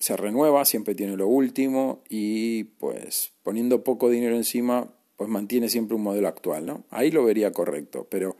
se 0.00 0.16
renueva, 0.16 0.64
siempre 0.64 0.94
tiene 0.94 1.16
lo 1.16 1.28
último 1.28 2.02
y 2.08 2.64
pues 2.64 3.32
poniendo 3.42 3.84
poco 3.84 4.08
dinero 4.08 4.36
encima 4.36 4.92
pues 5.16 5.30
mantiene 5.30 5.68
siempre 5.68 5.96
un 5.96 6.02
modelo 6.02 6.28
actual, 6.28 6.66
¿no? 6.66 6.84
Ahí 6.90 7.10
lo 7.10 7.24
vería 7.24 7.52
correcto, 7.52 8.06
pero 8.10 8.36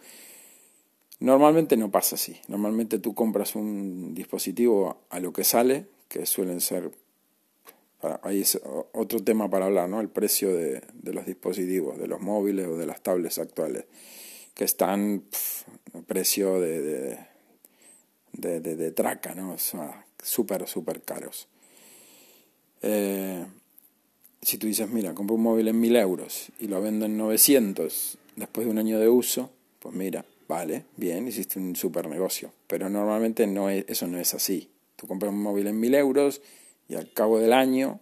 normalmente 1.20 1.76
no 1.76 1.90
pasa 1.90 2.16
así. 2.16 2.36
Normalmente 2.48 2.98
tú 2.98 3.14
compras 3.14 3.54
un 3.56 4.14
dispositivo 4.14 4.98
a 5.08 5.20
lo 5.20 5.32
que 5.32 5.44
sale, 5.44 5.86
que 6.08 6.26
suelen 6.26 6.60
ser 6.60 6.92
ahí 8.22 8.42
es 8.42 8.60
otro 8.92 9.22
tema 9.22 9.50
para 9.50 9.66
hablar, 9.66 9.88
¿no? 9.88 10.00
El 10.00 10.08
precio 10.08 10.54
de, 10.54 10.82
los 11.02 11.26
dispositivos, 11.26 11.98
de 11.98 12.06
los 12.06 12.20
móviles 12.20 12.66
o 12.66 12.76
de 12.76 12.86
las 12.86 13.00
tablets 13.02 13.38
actuales, 13.38 13.84
que 14.54 14.64
están 14.64 15.24
precio 16.06 16.60
de, 16.60 17.18
de, 18.32 18.60
de, 18.60 18.92
traca, 18.92 19.34
¿no? 19.34 19.56
Súper, 20.22 20.66
súper 20.68 21.02
caros. 21.02 21.48
Eh, 22.82 23.44
si 24.42 24.58
tú 24.58 24.66
dices, 24.66 24.88
mira, 24.88 25.14
compro 25.14 25.36
un 25.36 25.42
móvil 25.42 25.68
en 25.68 25.80
1000 25.80 25.96
euros 25.96 26.52
y 26.60 26.68
lo 26.68 26.80
vendo 26.80 27.06
en 27.06 27.16
900 27.16 28.18
después 28.36 28.66
de 28.66 28.70
un 28.70 28.78
año 28.78 29.00
de 29.00 29.08
uso, 29.08 29.50
pues 29.80 29.94
mira, 29.94 30.24
vale, 30.48 30.84
bien, 30.96 31.26
hiciste 31.26 31.58
un 31.58 31.74
super 31.74 32.08
negocio. 32.08 32.52
Pero 32.66 32.88
normalmente 32.88 33.46
no 33.46 33.68
es, 33.70 33.84
eso 33.88 34.06
no 34.06 34.18
es 34.18 34.34
así. 34.34 34.70
Tú 34.96 35.06
compras 35.06 35.32
un 35.32 35.42
móvil 35.42 35.66
en 35.66 35.80
1000 35.80 35.94
euros 35.94 36.42
y 36.88 36.94
al 36.94 37.12
cabo 37.12 37.38
del 37.38 37.52
año, 37.52 38.00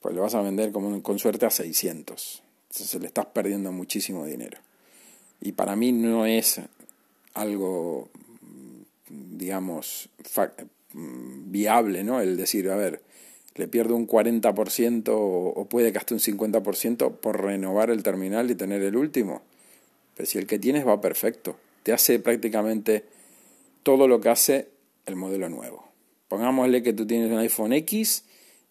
pues 0.00 0.14
lo 0.14 0.22
vas 0.22 0.34
a 0.34 0.42
vender 0.42 0.72
como, 0.72 1.02
con 1.02 1.18
suerte 1.18 1.46
a 1.46 1.50
600. 1.50 2.42
Entonces 2.70 3.00
le 3.00 3.06
estás 3.06 3.26
perdiendo 3.26 3.72
muchísimo 3.72 4.26
dinero. 4.26 4.58
Y 5.40 5.52
para 5.52 5.74
mí 5.74 5.92
no 5.92 6.26
es 6.26 6.60
algo, 7.34 8.08
digamos, 9.08 10.08
viable, 10.94 12.04
¿no? 12.04 12.20
El 12.20 12.36
decir, 12.36 12.68
a 12.70 12.76
ver, 12.76 13.00
le 13.54 13.68
pierdo 13.68 13.96
un 13.96 14.06
40% 14.06 15.04
o 15.08 15.66
puede 15.68 15.92
que 15.92 15.98
hasta 15.98 16.14
un 16.14 16.20
50% 16.20 17.16
por 17.16 17.42
renovar 17.42 17.90
el 17.90 18.02
terminal 18.02 18.50
y 18.50 18.54
tener 18.54 18.82
el 18.82 18.96
último. 18.96 19.42
Pero 20.16 20.26
si 20.26 20.38
el 20.38 20.46
que 20.46 20.58
tienes 20.58 20.86
va 20.86 21.00
perfecto, 21.00 21.56
te 21.82 21.92
hace 21.92 22.18
prácticamente 22.18 23.04
todo 23.82 24.08
lo 24.08 24.20
que 24.20 24.28
hace 24.28 24.68
el 25.06 25.16
modelo 25.16 25.48
nuevo. 25.48 25.88
Pongámosle 26.28 26.82
que 26.82 26.92
tú 26.92 27.06
tienes 27.06 27.30
un 27.30 27.38
iPhone 27.38 27.72
X 27.72 28.24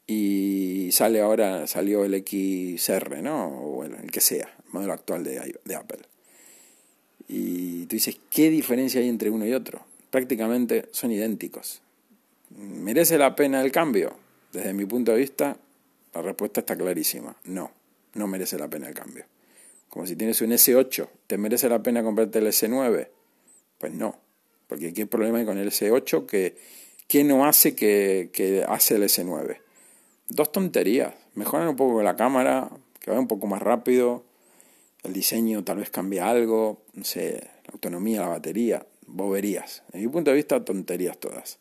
y 0.08 0.90
sale 0.92 1.22
ahora, 1.22 1.68
salió 1.68 2.06
el 2.06 2.16
XR, 2.16 3.22
¿no? 3.22 3.48
O 3.48 3.72
bueno, 3.76 3.98
el 4.02 4.12
que 4.12 4.22
sea, 4.22 4.54
el 4.66 4.72
modelo 4.72 4.94
actual 4.94 5.24
de, 5.24 5.60
de 5.64 5.76
Apple. 5.76 6.00
Y 7.28 7.86
tú 7.86 7.96
dices, 7.96 8.18
¿qué 8.30 8.50
diferencia 8.50 9.00
hay 9.00 9.10
entre 9.10 9.30
uno 9.30 9.46
y 9.46 9.54
otro? 9.54 9.86
Prácticamente 10.10 10.86
son 10.92 11.12
idénticos. 11.12 11.82
¿Merece 12.58 13.18
la 13.18 13.36
pena 13.36 13.62
el 13.62 13.72
cambio? 13.72 14.16
Desde 14.52 14.74
mi 14.74 14.86
punto 14.86 15.12
de 15.12 15.18
vista, 15.18 15.58
La 16.14 16.22
respuesta 16.22 16.60
está 16.60 16.76
clarísima. 16.76 17.38
No, 17.46 17.72
no 18.16 18.28
merece 18.28 18.58
la 18.58 18.68
pena 18.68 18.88
el 18.88 18.94
cambio. 18.94 19.26
Como 19.88 20.06
si 20.06 20.16
tienes 20.16 20.42
un 20.42 20.52
S8, 20.52 21.08
¿te 21.28 21.38
merece 21.38 21.70
la 21.70 21.82
pena 21.82 22.04
comprarte 22.04 22.40
el 22.40 22.48
S9? 22.48 23.08
Pues 23.78 23.94
no, 23.94 24.20
porque 24.68 24.94
¿qué 24.94 25.06
problema 25.06 25.40
hay 25.40 25.46
con 25.46 25.58
el 25.58 25.70
S8 25.70 26.26
que, 26.26 27.24
no 27.24 27.46
hace 27.46 27.76
que, 27.76 28.30
que 28.34 28.66
hace 28.68 28.96
el 28.96 29.04
S9? 29.04 29.60
Dos 30.28 30.52
tonterías. 30.52 31.14
Mejoran 31.36 31.70
un 31.70 31.76
poco 31.78 32.02
la 32.04 32.16
cámara, 32.16 32.70
que 33.00 33.10
vaya 33.10 33.20
un 33.20 33.28
poco 33.28 33.48
más 33.48 33.62
rápido, 33.62 34.24
el 35.04 35.14
diseño 35.14 35.64
tal 35.64 35.78
vez 35.78 35.90
cambia 35.90 36.30
algo, 36.30 36.84
no 36.94 37.04
sé, 37.04 37.50
la 37.66 37.74
autonomía, 37.74 38.22
la 38.22 38.28
batería, 38.28 38.86
boberías. 39.08 39.84
Desde 39.88 40.06
mi 40.06 40.12
punto 40.12 40.32
de 40.32 40.38
vista, 40.38 40.64
tonterías 40.64 41.18
todas. 41.18 41.58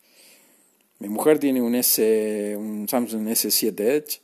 Mi 1.01 1.09
mujer 1.09 1.39
tiene 1.39 1.63
un, 1.63 1.75
S, 1.75 2.55
un 2.59 2.87
Samsung 2.87 3.27
S7 3.27 3.81
Edge, 3.81 4.21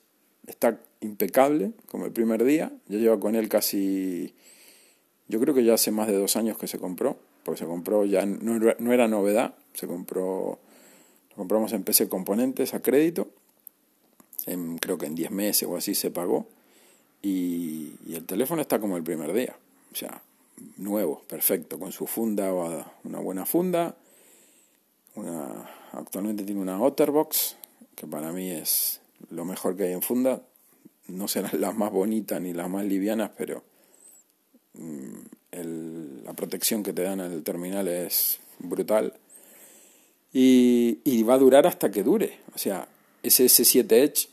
está 0.46 0.78
impecable, 1.00 1.72
como 1.90 2.04
el 2.04 2.12
primer 2.12 2.44
día. 2.44 2.70
Yo 2.88 2.98
llevo 2.98 3.18
con 3.18 3.34
él 3.34 3.48
casi, 3.48 4.34
yo 5.26 5.40
creo 5.40 5.54
que 5.54 5.64
ya 5.64 5.72
hace 5.72 5.90
más 5.90 6.06
de 6.06 6.18
dos 6.18 6.36
años 6.36 6.58
que 6.58 6.66
se 6.66 6.78
compró, 6.78 7.16
porque 7.44 7.60
se 7.60 7.66
compró 7.66 8.04
ya, 8.04 8.26
no, 8.26 8.92
era 8.92 9.08
novedad, 9.08 9.54
se 9.72 9.86
compró, 9.86 10.58
lo 11.30 11.36
compramos 11.36 11.72
en 11.72 11.82
PC 11.82 12.10
Componentes 12.10 12.74
a 12.74 12.80
crédito, 12.80 13.28
creo 14.78 14.98
que 14.98 15.06
en 15.06 15.14
10 15.14 15.30
meses 15.30 15.66
o 15.66 15.76
así 15.76 15.94
se 15.94 16.10
pagó. 16.10 16.46
Y, 17.22 17.94
el 18.12 18.26
teléfono 18.26 18.60
está 18.60 18.78
como 18.78 18.98
el 18.98 19.02
primer 19.02 19.32
día, 19.32 19.56
o 19.92 19.96
sea, 19.96 20.20
nuevo, 20.76 21.22
perfecto, 21.26 21.78
con 21.78 21.90
su 21.90 22.06
funda, 22.06 22.52
una 23.02 23.18
buena 23.18 23.46
funda. 23.46 23.96
Una, 25.14 25.75
actualmente 25.92 26.44
tiene 26.44 26.60
una 26.60 26.80
Otterbox, 26.80 27.56
que 27.94 28.06
para 28.06 28.32
mí 28.32 28.50
es 28.50 29.00
lo 29.30 29.44
mejor 29.44 29.76
que 29.76 29.84
hay 29.84 29.92
en 29.92 30.02
funda. 30.02 30.42
No 31.08 31.28
serán 31.28 31.52
las 31.60 31.74
más 31.74 31.92
bonitas 31.92 32.40
ni 32.40 32.52
las 32.52 32.68
más 32.68 32.84
livianas, 32.84 33.30
pero 33.36 33.62
mm, 34.74 36.24
la 36.24 36.32
protección 36.34 36.82
que 36.82 36.92
te 36.92 37.02
dan 37.02 37.20
el 37.20 37.42
terminal 37.42 37.88
es 37.88 38.40
brutal. 38.58 39.14
Y, 40.32 40.98
y, 41.04 41.22
va 41.22 41.34
a 41.34 41.38
durar 41.38 41.66
hasta 41.66 41.90
que 41.90 42.02
dure. 42.02 42.40
O 42.54 42.58
sea, 42.58 42.88
ese 43.22 43.46
S7 43.46 43.90
Edge 43.92 44.28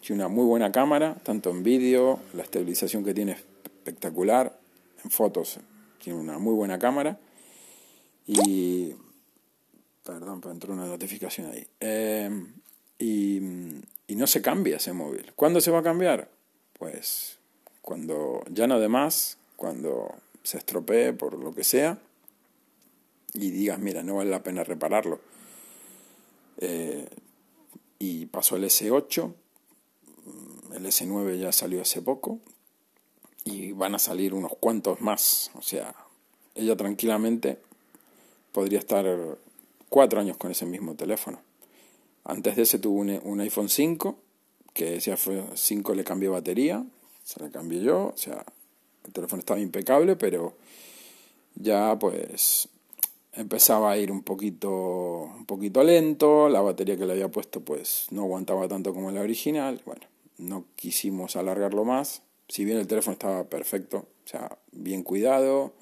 tiene 0.00 0.22
una 0.22 0.28
muy 0.28 0.44
buena 0.44 0.70
cámara, 0.70 1.16
tanto 1.22 1.50
en 1.50 1.62
vídeo, 1.62 2.18
la 2.34 2.42
estabilización 2.42 3.02
que 3.02 3.14
tiene 3.14 3.32
es 3.32 3.38
espectacular, 3.64 4.58
en 5.02 5.10
fotos 5.10 5.58
tiene 6.02 6.18
una 6.18 6.38
muy 6.38 6.54
buena 6.54 6.78
cámara 6.78 7.18
y... 8.26 8.94
Perdón, 10.04 10.40
pero 10.40 10.52
entró 10.52 10.72
una 10.72 10.86
notificación 10.86 11.52
ahí. 11.52 11.66
Em, 11.80 12.52
y, 12.98 13.38
y 14.06 14.16
no 14.16 14.26
se 14.26 14.42
cambia 14.42 14.76
ese 14.76 14.92
móvil. 14.92 15.32
¿Cuándo 15.36 15.60
se 15.60 15.70
va 15.70 15.80
a 15.80 15.82
cambiar? 15.82 16.28
Pues 16.78 17.38
cuando 17.80 18.42
ya 18.50 18.66
no 18.66 18.78
de 18.80 18.88
más, 18.88 19.38
cuando 19.56 20.14
se 20.42 20.58
estropee 20.58 21.12
por 21.12 21.38
lo 21.38 21.54
que 21.54 21.64
sea 21.64 21.98
y 23.34 23.50
digas, 23.50 23.78
mira, 23.78 24.02
no 24.02 24.16
vale 24.16 24.30
la 24.30 24.42
pena 24.42 24.64
repararlo. 24.64 25.20
Eh, 26.58 27.08
y 27.98 28.26
pasó 28.26 28.56
el 28.56 28.64
S8, 28.64 29.32
el 30.74 30.86
S9 30.86 31.38
ya 31.38 31.52
salió 31.52 31.82
hace 31.82 32.02
poco 32.02 32.40
y 33.44 33.72
van 33.72 33.94
a 33.94 33.98
salir 33.98 34.34
unos 34.34 34.52
cuantos 34.60 35.00
más. 35.00 35.50
O 35.54 35.62
sea, 35.62 35.94
ella 36.54 36.76
tranquilamente 36.76 37.58
podría 38.52 38.78
estar 38.78 39.06
cuatro 39.92 40.20
años 40.20 40.38
con 40.38 40.50
ese 40.50 40.64
mismo 40.64 40.94
teléfono. 40.94 41.38
Antes 42.24 42.56
de 42.56 42.62
ese 42.62 42.78
tuvo 42.78 43.00
un, 43.00 43.40
iPhone 43.40 43.68
5, 43.68 44.16
que 44.72 44.96
ese 44.96 45.10
iPhone 45.10 45.50
5 45.54 45.94
le 45.94 46.02
cambió 46.02 46.32
batería, 46.32 46.82
se 47.22 47.40
la 47.40 47.50
cambié 47.50 47.82
yo, 47.82 48.06
o 48.06 48.16
sea, 48.16 48.42
el 49.04 49.12
teléfono 49.12 49.40
estaba 49.40 49.60
impecable, 49.60 50.16
pero 50.16 50.54
ya 51.56 51.98
pues 51.98 52.70
empezaba 53.34 53.92
a 53.92 53.98
ir 53.98 54.10
un 54.10 54.22
poquito, 54.22 55.30
un 55.36 55.44
poquito 55.44 55.84
lento, 55.84 56.48
la 56.48 56.62
batería 56.62 56.96
que 56.96 57.04
le 57.04 57.12
había 57.12 57.28
puesto 57.28 57.60
pues 57.60 58.06
no 58.10 58.22
aguantaba 58.22 58.66
tanto 58.68 58.94
como 58.94 59.10
la 59.10 59.20
original, 59.20 59.82
bueno, 59.84 60.06
no 60.38 60.64
quisimos 60.74 61.36
alargarlo 61.36 61.84
más, 61.84 62.22
si 62.48 62.64
bien 62.64 62.78
el 62.78 62.86
teléfono 62.86 63.12
estaba 63.12 63.44
perfecto, 63.44 63.98
o 63.98 64.28
sea, 64.28 64.56
bien 64.70 65.02
cuidado, 65.02 65.74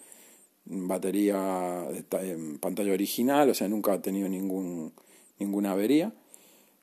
batería 0.65 1.87
en 2.13 2.59
pantalla 2.59 2.93
original, 2.93 3.51
o 3.51 3.55
sea, 3.55 3.69
nunca 3.69 3.93
ha 3.93 4.03
tenido 4.03 4.29
ningún, 4.29 4.93
ninguna 5.39 5.73
avería, 5.73 6.13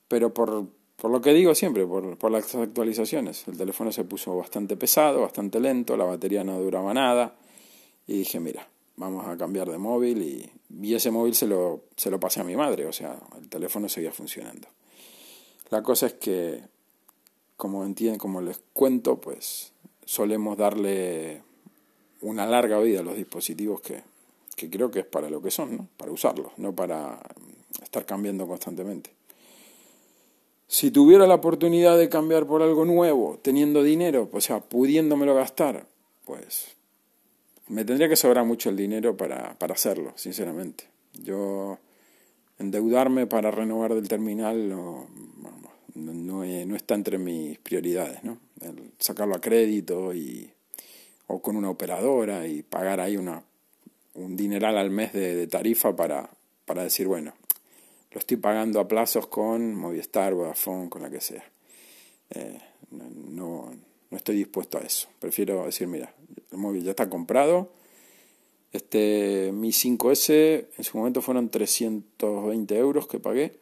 pero 0.07 0.33
por, 0.33 0.67
por 0.95 1.11
lo 1.11 1.21
que 1.21 1.33
digo 1.33 1.55
siempre, 1.55 1.85
por, 1.85 2.17
por 2.17 2.31
las 2.31 2.53
actualizaciones, 2.55 3.47
el 3.47 3.57
teléfono 3.57 3.91
se 3.91 4.03
puso 4.03 4.35
bastante 4.35 4.75
pesado, 4.75 5.21
bastante 5.21 5.59
lento, 5.59 5.95
la 5.97 6.05
batería 6.05 6.43
no 6.43 6.59
duraba 6.59 6.93
nada, 6.93 7.35
y 8.07 8.19
dije, 8.19 8.39
mira, 8.39 8.67
vamos 8.95 9.27
a 9.27 9.37
cambiar 9.37 9.69
de 9.69 9.77
móvil, 9.77 10.21
y, 10.21 10.51
y 10.81 10.95
ese 10.95 11.11
móvil 11.11 11.35
se 11.35 11.47
lo, 11.47 11.83
se 11.95 12.09
lo 12.09 12.19
pasé 12.19 12.41
a 12.41 12.43
mi 12.43 12.55
madre, 12.55 12.85
o 12.85 12.93
sea, 12.93 13.17
el 13.39 13.47
teléfono 13.49 13.87
seguía 13.89 14.11
funcionando. 14.11 14.67
La 15.69 15.83
cosa 15.83 16.07
es 16.07 16.13
que 16.13 16.61
como 17.57 17.83
entienden, 17.83 18.19
como 18.19 18.39
les 18.39 18.61
cuento, 18.71 19.19
pues 19.19 19.73
solemos 20.05 20.57
darle 20.57 21.41
una 22.21 22.45
larga 22.45 22.79
vida 22.79 23.01
a 23.01 23.03
los 23.03 23.15
dispositivos 23.15 23.81
que, 23.81 24.01
que 24.55 24.69
creo 24.69 24.89
que 24.89 24.99
es 24.99 25.05
para 25.05 25.29
lo 25.29 25.41
que 25.41 25.51
son, 25.51 25.77
¿no? 25.77 25.87
para 25.97 26.11
usarlos, 26.11 26.51
no 26.57 26.73
para 26.73 27.19
estar 27.83 28.05
cambiando 28.05 28.47
constantemente. 28.47 29.11
Si 30.67 30.91
tuviera 30.91 31.27
la 31.27 31.35
oportunidad 31.35 31.97
de 31.97 32.09
cambiar 32.09 32.45
por 32.45 32.61
algo 32.61 32.83
nuevo, 32.83 33.39
teniendo 33.41 33.83
dinero, 33.83 34.29
o 34.31 34.41
sea, 34.41 34.59
pudiéndomelo 34.59 35.33
gastar, 35.35 35.85
pues 36.25 36.75
me 37.67 37.85
tendría 37.85 38.09
que 38.09 38.15
sobrar 38.15 38.45
mucho 38.45 38.69
el 38.69 38.75
dinero 38.75 39.15
para, 39.15 39.57
para 39.59 39.75
hacerlo, 39.75 40.11
sinceramente. 40.15 40.85
Yo 41.13 41.77
endeudarme 42.59 43.27
para 43.27 43.51
renovar 43.51 43.93
del 43.93 44.07
terminal 44.07 44.67
no, 44.67 45.07
no, 45.95 46.43
no, 46.45 46.75
está 46.75 46.95
entre 46.95 47.17
mis 47.17 47.59
prioridades, 47.59 48.23
¿no? 48.23 48.37
sacarlo 48.99 49.35
a 49.35 49.41
crédito 49.41 50.13
y, 50.13 50.51
o 51.27 51.41
con 51.41 51.55
una 51.55 51.69
operadora 51.69 52.47
y 52.47 52.63
pagar 52.63 52.99
ahí 52.99 53.17
una, 53.17 53.43
un 54.15 54.35
dineral 54.35 54.77
al 54.77 54.89
mes 54.89 55.13
de, 55.13 55.47
tarifa 55.47 55.95
para, 55.95 56.29
para 56.65 56.83
decir, 56.83 57.07
bueno, 57.07 57.33
lo 58.11 58.19
estoy 58.19 58.37
pagando 58.37 58.79
a 58.79 58.87
plazos 58.87 59.27
con 59.27 59.75
Movistar, 59.75 60.33
Vodafone, 60.33 60.89
con 60.89 61.01
la 61.01 61.09
que 61.09 61.21
sea. 61.21 61.43
Eh, 62.29 62.59
no, 62.91 63.71
no 64.09 64.17
estoy 64.17 64.37
dispuesto 64.37 64.77
a 64.77 64.81
eso. 64.81 65.09
Prefiero 65.19 65.65
decir, 65.65 65.87
mira, 65.87 66.13
el 66.51 66.57
móvil 66.57 66.83
ya 66.83 66.91
está 66.91 67.09
comprado. 67.09 67.69
Este, 68.71 69.51
mi 69.53 69.69
5S 69.69 70.67
en 70.77 70.83
su 70.83 70.97
momento 70.97 71.21
fueron 71.21 71.49
320 71.49 72.77
euros 72.77 73.07
que 73.07 73.19
pagué. 73.19 73.53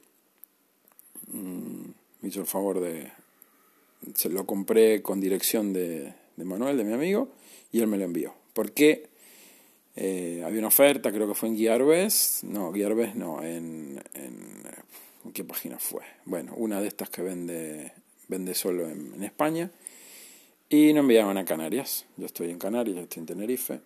Mm, 1.32 1.86
me 2.22 2.30
hizo 2.30 2.42
el 2.42 2.48
favor 2.48 2.80
de... 2.80 3.12
Se 4.14 4.30
lo 4.30 4.46
compré 4.46 5.02
con 5.02 5.20
dirección 5.20 5.74
de, 5.74 6.14
Manuel, 6.38 6.78
de 6.78 6.84
mi 6.84 6.94
amigo, 6.94 7.30
y 7.76 7.82
él 7.82 7.88
me 7.88 7.98
lo 7.98 8.06
envió. 8.06 8.34
Porque 8.54 9.10
eh, 9.98 10.42
había 10.46 10.60
una 10.60 10.70
oferta, 10.70 11.12
creo 11.12 11.28
que 11.28 11.34
fue 11.34 11.50
en 11.50 11.58
Gearbest, 11.58 12.44
no, 12.44 12.72
Gearbest 12.72 13.16
no, 13.16 13.44
en, 13.44 14.02
en, 14.14 14.64
qué 15.34 15.44
página 15.44 15.78
fue? 15.78 16.04
Bueno, 16.24 16.54
una 16.56 16.80
de 16.80 16.88
estas 16.88 17.10
que 17.10 17.22
vende, 17.22 17.92
vende 18.30 18.54
solo 18.54 18.90
en, 18.90 19.22
España, 19.22 19.70
y 20.70 20.94
nos 20.94 21.02
enviaban 21.02 21.38
a 21.38 21.44
Canarias. 21.44 22.06
Yo 22.16 22.28
estoy 22.28 22.50
en 22.50 22.60
Canarias, 22.60 22.98
estoy 22.98 23.20
en 23.20 23.26
Tenerife. 23.26 23.82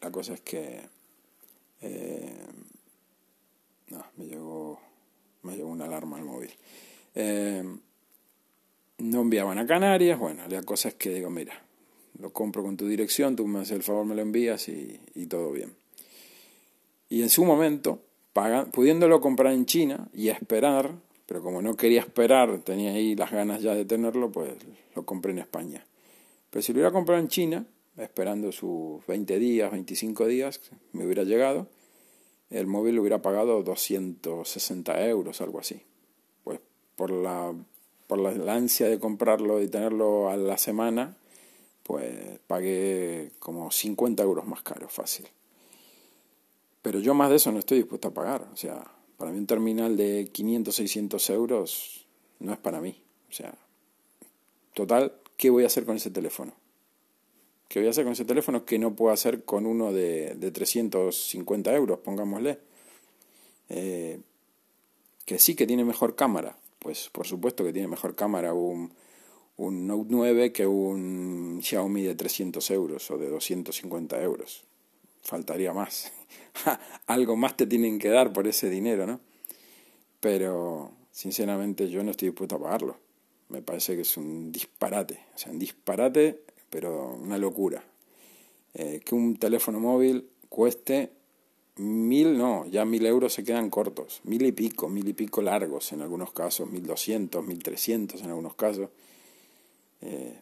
La 0.00 0.10
cosa 0.10 0.32
es 0.32 0.40
que 0.40 0.80
eh, 1.82 2.38
no, 3.88 4.02
me 4.16 4.24
llegó, 4.24 4.80
me 5.42 5.56
llegó 5.56 5.68
una 5.68 5.84
alarma 5.84 6.16
al 6.16 6.24
móvil. 6.24 6.54
Eh, 7.14 7.62
no 8.96 9.20
enviaban 9.20 9.58
a 9.58 9.66
Canarias, 9.66 10.18
bueno, 10.18 10.42
la 10.48 10.62
cosa 10.62 10.88
es 10.88 10.94
que 10.94 11.10
digo, 11.10 11.28
mira, 11.28 11.65
lo 12.18 12.32
compro 12.32 12.62
con 12.62 12.76
tu 12.76 12.86
dirección, 12.86 13.36
tú 13.36 13.46
me 13.46 13.60
haces 13.60 13.72
el 13.72 13.82
favor, 13.82 14.04
me 14.04 14.14
lo 14.14 14.22
envías 14.22 14.68
y, 14.68 14.98
todo 15.28 15.52
bien. 15.52 15.74
Y 17.08 17.22
en 17.22 17.30
su 17.30 17.44
momento, 17.44 18.00
pudiéndolo 18.72 19.20
comprar 19.20 19.52
en 19.52 19.66
China 19.66 20.08
y 20.12 20.28
esperar, 20.28 20.92
pero 21.26 21.42
como 21.42 21.62
no 21.62 21.76
quería 21.76 22.00
esperar, 22.00 22.58
tenía 22.58 22.92
ahí 22.92 23.14
las 23.14 23.30
ganas 23.30 23.62
ya 23.62 23.74
de 23.74 23.84
tenerlo, 23.84 24.30
pues 24.30 24.52
lo 24.94 25.04
compré 25.04 25.32
en 25.32 25.38
España. 25.38 25.84
Pero 26.50 26.62
si 26.62 26.72
lo 26.72 26.78
hubiera 26.78 26.92
comprado 26.92 27.20
en 27.20 27.28
China, 27.28 27.66
esperando 27.96 28.52
sus 28.52 29.04
20 29.06 29.38
días, 29.38 29.70
25 29.70 30.26
días, 30.26 30.60
me 30.92 31.04
hubiera 31.04 31.24
llegado, 31.24 31.68
el 32.50 32.66
móvil 32.66 32.96
lo 32.96 33.02
hubiera 33.02 33.22
pagado 33.22 33.62
260 33.62 35.06
euros, 35.08 35.40
algo 35.40 35.58
así 35.58 35.82
por 36.96 37.10
la, 37.10 37.54
por 38.06 38.18
la 38.18 38.54
ansia 38.54 38.88
de 38.88 38.98
comprarlo 38.98 39.62
y 39.62 39.68
tenerlo 39.68 40.30
a 40.30 40.36
la 40.36 40.58
semana, 40.58 41.14
pues 41.86 42.40
pagué 42.46 43.30
como 43.38 43.70
50 43.70 44.22
euros 44.22 44.46
más 44.46 44.62
caro, 44.62 44.88
fácil. 44.88 45.28
Pero 46.82 47.00
yo 47.00 47.14
más 47.14 47.30
de 47.30 47.36
eso 47.36 47.52
no 47.52 47.58
estoy 47.58 47.78
dispuesto 47.78 48.08
a 48.08 48.14
pagar. 48.14 48.48
O 48.52 48.56
sea, 48.56 48.84
para 49.16 49.30
mí 49.30 49.38
un 49.38 49.46
terminal 49.46 49.96
de 49.96 50.28
500, 50.32 50.74
600 50.74 51.30
euros 51.30 52.06
no 52.40 52.52
es 52.52 52.58
para 52.58 52.80
mí. 52.80 53.00
O 53.28 53.32
sea, 53.32 53.54
Total, 54.76 55.10
¿qué 55.38 55.48
voy 55.48 55.64
a 55.64 55.68
hacer 55.68 55.86
con 55.86 55.96
ese 55.96 56.10
teléfono? 56.10 56.52
¿Qué 57.66 57.78
voy 57.78 57.86
a 57.86 57.92
hacer 57.92 58.04
con 58.04 58.12
ese 58.12 58.26
teléfono 58.26 58.66
que 58.66 58.78
no 58.78 58.94
puedo 58.94 59.10
hacer 59.10 59.42
con 59.42 59.64
uno 59.64 59.90
de, 59.90 60.34
de 60.34 60.50
350 60.50 61.74
euros, 61.74 62.00
pongámosle? 62.00 62.58
Eh, 63.70 64.20
que 65.24 65.38
sí 65.38 65.54
que 65.54 65.66
tiene 65.66 65.82
mejor 65.82 66.14
cámara. 66.14 66.58
Pues 66.78 67.08
por 67.08 67.26
supuesto 67.26 67.64
que 67.64 67.72
tiene 67.72 67.88
mejor 67.88 68.14
cámara 68.14 68.52
un, 68.52 68.92
un 69.56 69.86
Note 69.86 70.08
9 70.10 70.52
que 70.52 70.66
un 70.66 71.60
Xiaomi 71.62 72.02
de 72.02 72.14
300 72.14 72.70
euros 72.70 73.10
o 73.10 73.18
de 73.18 73.28
250 73.28 74.22
euros. 74.22 74.64
Faltaría 75.22 75.72
más. 75.72 76.12
Algo 77.06 77.36
más 77.36 77.56
te 77.56 77.66
tienen 77.66 77.98
que 77.98 78.08
dar 78.08 78.32
por 78.32 78.46
ese 78.46 78.68
dinero, 78.68 79.06
¿no? 79.06 79.20
Pero 80.20 80.92
sinceramente 81.10 81.88
yo 81.88 82.04
no 82.04 82.10
estoy 82.10 82.28
dispuesto 82.28 82.56
a 82.56 82.60
pagarlo. 82.60 82.96
Me 83.48 83.62
parece 83.62 83.94
que 83.94 84.02
es 84.02 84.16
un 84.16 84.52
disparate. 84.52 85.20
O 85.34 85.38
sea, 85.38 85.52
un 85.52 85.58
disparate, 85.58 86.42
pero 86.68 87.14
una 87.14 87.38
locura. 87.38 87.82
Eh, 88.74 89.00
que 89.04 89.14
un 89.14 89.36
teléfono 89.36 89.80
móvil 89.80 90.28
cueste 90.48 91.12
mil, 91.76 92.36
no, 92.36 92.66
ya 92.66 92.84
mil 92.84 93.06
euros 93.06 93.32
se 93.32 93.44
quedan 93.44 93.70
cortos. 93.70 94.20
Mil 94.24 94.44
y 94.44 94.52
pico, 94.52 94.88
mil 94.88 95.08
y 95.08 95.12
pico 95.12 95.40
largos 95.42 95.92
en 95.92 96.02
algunos 96.02 96.32
casos, 96.32 96.70
mil 96.70 96.86
doscientos, 96.86 97.46
mil 97.46 97.62
trescientos 97.62 98.22
en 98.22 98.28
algunos 98.28 98.54
casos. 98.54 98.90
Eh, 100.02 100.40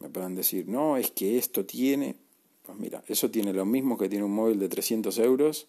me 0.00 0.08
pueden 0.08 0.34
decir, 0.34 0.68
no, 0.68 0.96
es 0.96 1.10
que 1.10 1.38
esto 1.38 1.64
tiene, 1.64 2.16
pues 2.62 2.78
mira, 2.78 3.02
eso 3.06 3.30
tiene 3.30 3.52
lo 3.52 3.64
mismo 3.64 3.96
que 3.96 4.08
tiene 4.08 4.24
un 4.24 4.34
móvil 4.34 4.58
de 4.58 4.68
300 4.68 5.16
euros, 5.18 5.68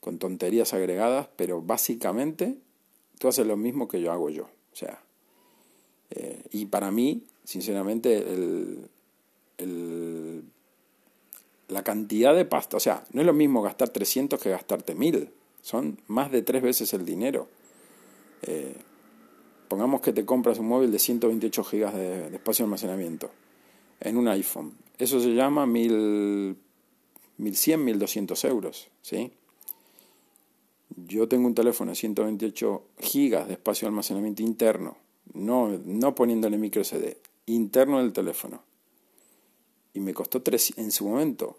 con 0.00 0.18
tonterías 0.18 0.74
agregadas, 0.74 1.28
pero 1.36 1.62
básicamente 1.62 2.58
tú 3.18 3.28
haces 3.28 3.46
lo 3.46 3.56
mismo 3.56 3.88
que 3.88 4.02
yo 4.02 4.12
hago 4.12 4.28
yo. 4.28 4.44
O 4.44 4.76
sea, 4.76 5.02
eh, 6.10 6.42
y 6.50 6.66
para 6.66 6.90
mí, 6.90 7.22
sinceramente, 7.44 8.18
el, 8.18 8.90
la 11.68 11.82
cantidad 11.82 12.34
de 12.34 12.44
pasta, 12.44 12.76
o 12.76 12.80
sea, 12.80 13.04
no 13.12 13.22
es 13.22 13.26
lo 13.26 13.32
mismo 13.32 13.62
gastar 13.62 13.88
300 13.88 14.40
que 14.40 14.50
gastarte 14.50 14.94
1000, 14.94 15.30
son 15.62 15.98
más 16.06 16.30
de 16.30 16.42
tres 16.42 16.62
veces 16.62 16.92
el 16.92 17.06
dinero. 17.06 17.48
Eh, 18.42 18.76
Pongamos 19.68 20.00
que 20.00 20.12
te 20.12 20.24
compras 20.24 20.58
un 20.58 20.68
móvil 20.68 20.92
de 20.92 20.98
128 20.98 21.64
GB 21.64 21.92
de, 21.92 22.36
espacio 22.36 22.64
de 22.64 22.66
almacenamiento 22.66 23.30
en 24.00 24.16
un 24.16 24.28
iPhone. 24.28 24.72
Eso 24.98 25.20
se 25.20 25.34
llama 25.34 25.66
1100, 25.66 26.56
1200 27.84 28.44
euros. 28.44 28.88
¿sí? 29.02 29.32
Yo 30.96 31.26
tengo 31.28 31.46
un 31.46 31.54
teléfono 31.54 31.90
de 31.90 31.96
128 31.96 32.82
GB 32.98 33.46
de 33.46 33.52
espacio 33.54 33.86
de 33.86 33.90
almacenamiento 33.90 34.42
interno, 34.42 34.96
no, 35.32 35.68
no 35.84 36.14
poniéndole 36.14 36.58
micro 36.58 36.84
SD, 36.84 37.16
interno 37.46 37.98
del 37.98 38.12
teléfono. 38.12 38.62
Y 39.94 40.00
me 40.00 40.12
costó 40.12 40.42
tres, 40.42 40.72
en 40.76 40.90
su 40.90 41.08
momento, 41.08 41.58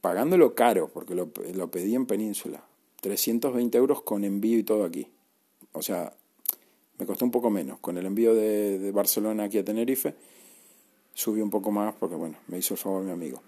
pagándolo 0.00 0.54
caro, 0.54 0.88
porque 0.92 1.14
lo, 1.14 1.30
lo 1.54 1.70
pedí 1.70 1.94
en 1.94 2.06
Península, 2.06 2.64
320 3.00 3.78
euros 3.78 4.02
con 4.02 4.24
envío 4.24 4.58
y 4.58 4.62
todo 4.62 4.84
aquí. 4.84 5.08
O 5.72 5.82
sea, 5.82 6.12
me 6.98 7.06
costó 7.06 7.24
un 7.24 7.30
poco 7.30 7.50
menos. 7.50 7.78
Con 7.80 7.98
el 7.98 8.06
envío 8.06 8.34
de, 8.34 8.90
Barcelona 8.92 9.44
aquí 9.44 9.58
a 9.58 9.64
Tenerife, 9.64 10.14
subí 11.14 11.40
un 11.40 11.50
poco 11.50 11.70
más 11.70 11.94
porque, 11.94 12.16
bueno, 12.16 12.38
me 12.48 12.58
hizo 12.58 12.74
el 12.74 12.78
favor 12.78 13.02
mi 13.02 13.12
amigo. 13.12 13.40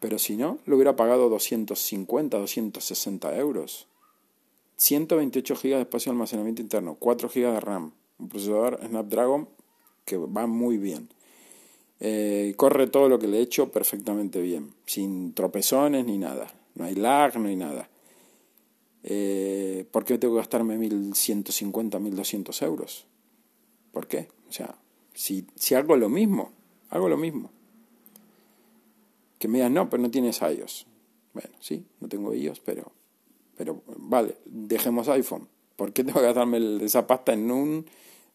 Pero 0.00 0.18
si 0.18 0.36
no, 0.36 0.58
lo 0.66 0.76
hubiera 0.76 0.96
pagado 0.96 1.28
250, 1.28 2.38
260 2.38 3.36
euros. 3.36 3.86
128 4.76 5.54
GB 5.54 5.74
de 5.76 5.80
espacio 5.80 6.10
de 6.10 6.16
almacenamiento 6.16 6.60
interno, 6.60 6.96
4 6.98 7.30
GB 7.30 7.52
de 7.52 7.60
RAM, 7.60 7.92
un 8.18 8.28
procesador 8.28 8.78
Snapdragon 8.86 9.48
que 10.04 10.18
va 10.18 10.46
muy 10.46 10.76
bien. 10.76 11.08
Eh, 11.98 12.52
corre 12.56 12.86
todo 12.88 13.08
lo 13.08 13.18
que 13.18 13.26
le 13.26 13.38
he 13.38 13.40
hecho 13.40 13.72
perfectamente 13.72 14.40
bien, 14.42 14.74
sin 14.84 15.32
tropezones 15.32 16.04
ni 16.04 16.18
nada. 16.18 16.46
No 16.74 16.84
hay 16.84 16.94
lag, 16.94 17.38
no 17.38 17.48
hay 17.48 17.56
nada. 17.56 17.88
Eh, 19.08 19.86
¿por 19.92 20.04
qué 20.04 20.18
tengo 20.18 20.34
que 20.34 20.40
gastarme 20.40 20.76
1.150, 20.76 22.00
1.200 22.00 22.62
euros? 22.66 23.06
¿Por 23.92 24.08
qué? 24.08 24.28
O 24.48 24.52
sea, 24.52 24.74
si, 25.14 25.46
si 25.54 25.76
hago 25.76 25.96
lo 25.96 26.08
mismo, 26.08 26.50
hago 26.90 27.08
lo 27.08 27.16
mismo. 27.16 27.50
Que 29.38 29.46
me 29.46 29.58
digan, 29.58 29.74
no, 29.74 29.88
pero 29.88 30.02
no 30.02 30.10
tienes 30.10 30.40
iOS. 30.40 30.86
Bueno, 31.34 31.50
sí, 31.60 31.84
no 32.00 32.08
tengo 32.08 32.34
iOS, 32.34 32.58
pero, 32.60 32.90
pero 33.56 33.80
vale, 33.96 34.38
dejemos 34.44 35.08
iPhone. 35.08 35.46
¿Por 35.76 35.92
qué 35.92 36.02
tengo 36.02 36.18
que 36.18 36.26
gastarme 36.26 36.84
esa 36.84 37.06
pasta 37.06 37.32
en 37.32 37.48
un 37.52 37.86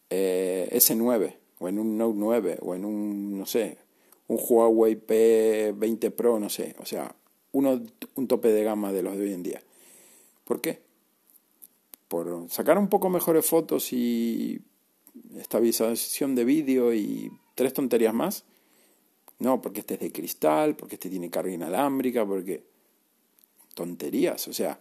eh, 0.09 0.69
S9 0.71 1.35
o 1.59 1.67
en 1.67 1.79
un 1.79 1.97
Note 1.97 2.17
9 2.17 2.57
o 2.61 2.75
en 2.75 2.85
un, 2.85 3.37
no 3.37 3.45
sé, 3.45 3.77
un 4.27 4.39
Huawei 4.39 4.95
P20 4.95 6.11
Pro, 6.11 6.39
no 6.39 6.49
sé? 6.49 6.75
O 6.79 6.85
sea, 6.85 7.13
uno, 7.51 7.81
un 8.15 8.27
tope 8.27 8.53
de 8.53 8.63
gama 8.63 8.93
de 8.93 9.03
los 9.03 9.17
de 9.17 9.23
hoy 9.23 9.33
en 9.33 9.43
día. 9.43 9.61
¿Por 10.51 10.59
qué? 10.59 10.81
Por 12.09 12.49
sacar 12.49 12.77
un 12.77 12.89
poco 12.89 13.09
mejores 13.09 13.45
fotos 13.45 13.93
y 13.93 14.59
estabilización 15.37 16.35
de 16.35 16.43
vídeo 16.43 16.93
y 16.93 17.31
tres 17.55 17.71
tonterías 17.71 18.13
más. 18.13 18.43
No, 19.39 19.61
porque 19.61 19.79
este 19.79 19.93
es 19.93 20.01
de 20.01 20.11
cristal, 20.11 20.75
porque 20.75 20.95
este 20.95 21.09
tiene 21.09 21.29
carga 21.29 21.53
inalámbrica, 21.53 22.25
porque... 22.25 22.65
Tonterías, 23.75 24.45
o 24.49 24.53
sea, 24.53 24.77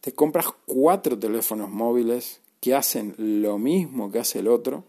te 0.00 0.14
compras 0.14 0.46
cuatro 0.64 1.18
teléfonos 1.18 1.68
móviles 1.68 2.40
que 2.60 2.74
hacen 2.74 3.14
lo 3.18 3.58
mismo 3.58 4.10
que 4.10 4.20
hace 4.20 4.38
el 4.38 4.48
otro, 4.48 4.84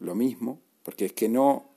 lo 0.00 0.14
mismo, 0.14 0.60
porque 0.82 1.06
es 1.06 1.14
que 1.14 1.30
no, 1.30 1.70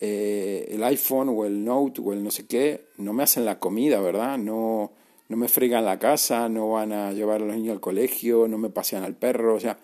eh, 0.00 0.66
el 0.70 0.82
iPhone 0.82 1.28
o 1.28 1.44
el 1.44 1.62
Note 1.62 2.00
o 2.02 2.14
el 2.14 2.24
no 2.24 2.30
sé 2.30 2.46
qué, 2.46 2.86
no 2.96 3.12
me 3.12 3.24
hacen 3.24 3.44
la 3.44 3.58
comida, 3.58 4.00
¿verdad? 4.00 4.38
No, 4.38 4.92
no 5.28 5.36
me 5.36 5.48
fregan 5.48 5.84
la 5.84 5.98
casa, 5.98 6.48
no 6.48 6.70
van 6.70 6.92
a 6.92 7.12
llevar 7.12 7.42
a 7.42 7.44
los 7.44 7.56
niños 7.56 7.74
al 7.74 7.80
colegio, 7.80 8.48
no 8.48 8.58
me 8.58 8.70
pasean 8.70 9.04
al 9.04 9.14
perro, 9.14 9.54
o 9.54 9.60
sea, 9.60 9.78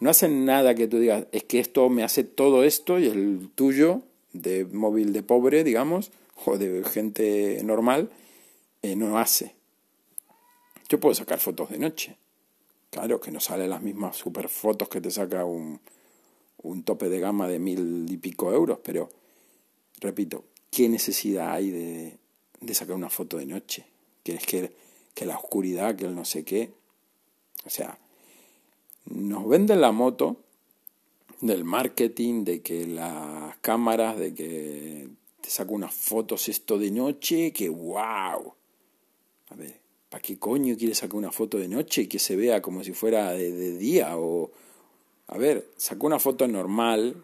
no 0.00 0.10
hacen 0.10 0.44
nada 0.44 0.74
que 0.74 0.86
tú 0.86 0.98
digas, 0.98 1.26
es 1.32 1.44
que 1.44 1.58
esto 1.58 1.88
me 1.88 2.04
hace 2.04 2.24
todo 2.24 2.64
esto 2.64 2.98
y 2.98 3.06
el 3.06 3.50
tuyo, 3.54 4.02
de 4.32 4.64
móvil 4.64 5.12
de 5.12 5.22
pobre, 5.22 5.64
digamos, 5.64 6.10
o 6.44 6.58
de 6.58 6.84
gente 6.84 7.60
normal, 7.64 8.10
eh, 8.82 8.96
no 8.96 9.18
hace. 9.18 9.54
Yo 10.88 11.00
puedo 11.00 11.14
sacar 11.14 11.38
fotos 11.38 11.70
de 11.70 11.78
noche. 11.78 12.16
Claro 12.90 13.20
que 13.20 13.30
no 13.30 13.40
salen 13.40 13.70
las 13.70 13.82
mismas 13.82 14.16
super 14.16 14.48
fotos 14.48 14.88
que 14.88 15.00
te 15.00 15.10
saca 15.10 15.44
un, 15.44 15.80
un 16.62 16.82
tope 16.84 17.08
de 17.08 17.18
gama 17.18 17.48
de 17.48 17.58
mil 17.58 18.06
y 18.08 18.16
pico 18.18 18.52
euros, 18.52 18.78
pero 18.84 19.08
repito, 20.00 20.44
¿qué 20.70 20.88
necesidad 20.88 21.52
hay 21.52 21.70
de, 21.70 22.18
de 22.60 22.74
sacar 22.74 22.94
una 22.94 23.10
foto 23.10 23.38
de 23.38 23.46
noche? 23.46 23.86
Que 24.22 24.34
es 24.34 24.46
que 24.46 24.83
que 25.14 25.24
la 25.24 25.36
oscuridad, 25.36 25.96
que 25.96 26.06
el 26.06 26.14
no 26.14 26.24
sé 26.24 26.44
qué. 26.44 26.72
O 27.64 27.70
sea, 27.70 27.98
nos 29.06 29.48
venden 29.48 29.80
la 29.80 29.92
moto 29.92 30.36
del 31.40 31.64
marketing, 31.64 32.44
de 32.44 32.62
que 32.62 32.86
las 32.86 33.56
cámaras, 33.58 34.18
de 34.18 34.34
que 34.34 35.08
te 35.40 35.50
saco 35.50 35.74
unas 35.74 35.94
fotos 35.94 36.48
esto 36.48 36.78
de 36.78 36.90
noche, 36.90 37.52
que 37.52 37.68
wow. 37.68 38.54
A 39.48 39.54
ver, 39.54 39.78
¿para 40.08 40.22
qué 40.22 40.38
coño 40.38 40.76
quieres 40.76 40.98
sacar 40.98 41.16
una 41.16 41.32
foto 41.32 41.58
de 41.58 41.68
noche 41.68 42.08
que 42.08 42.18
se 42.18 42.34
vea 42.34 42.62
como 42.62 42.82
si 42.82 42.92
fuera 42.92 43.32
de, 43.32 43.76
día? 43.76 44.16
O, 44.16 44.50
a 45.28 45.38
ver, 45.38 45.68
saca 45.76 46.06
una 46.06 46.18
foto 46.18 46.48
normal, 46.48 47.22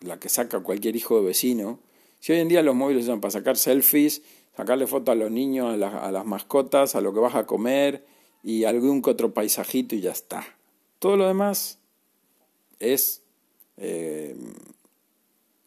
la 0.00 0.18
que 0.18 0.28
saca 0.28 0.60
cualquier 0.60 0.96
hijo 0.96 1.20
de 1.20 1.26
vecino. 1.26 1.78
Si 2.20 2.32
hoy 2.32 2.40
en 2.40 2.48
día 2.48 2.62
los 2.62 2.74
móviles 2.74 3.06
son 3.06 3.20
para 3.20 3.30
sacar 3.30 3.56
selfies 3.56 4.22
sacarle 4.56 4.86
fotos 4.86 5.12
a 5.12 5.16
los 5.16 5.30
niños, 5.30 5.72
a, 5.82 6.10
las 6.10 6.26
mascotas, 6.26 6.94
a 6.94 7.00
lo 7.00 7.12
que 7.12 7.20
vas 7.20 7.34
a 7.34 7.46
comer 7.46 8.04
y 8.42 8.64
algún 8.64 9.02
que 9.02 9.10
otro 9.10 9.32
paisajito 9.32 9.94
y 9.94 10.00
ya 10.00 10.12
está. 10.12 10.44
Todo 10.98 11.16
lo 11.16 11.26
demás 11.26 11.78
es, 12.78 13.22
eh, 13.76 14.36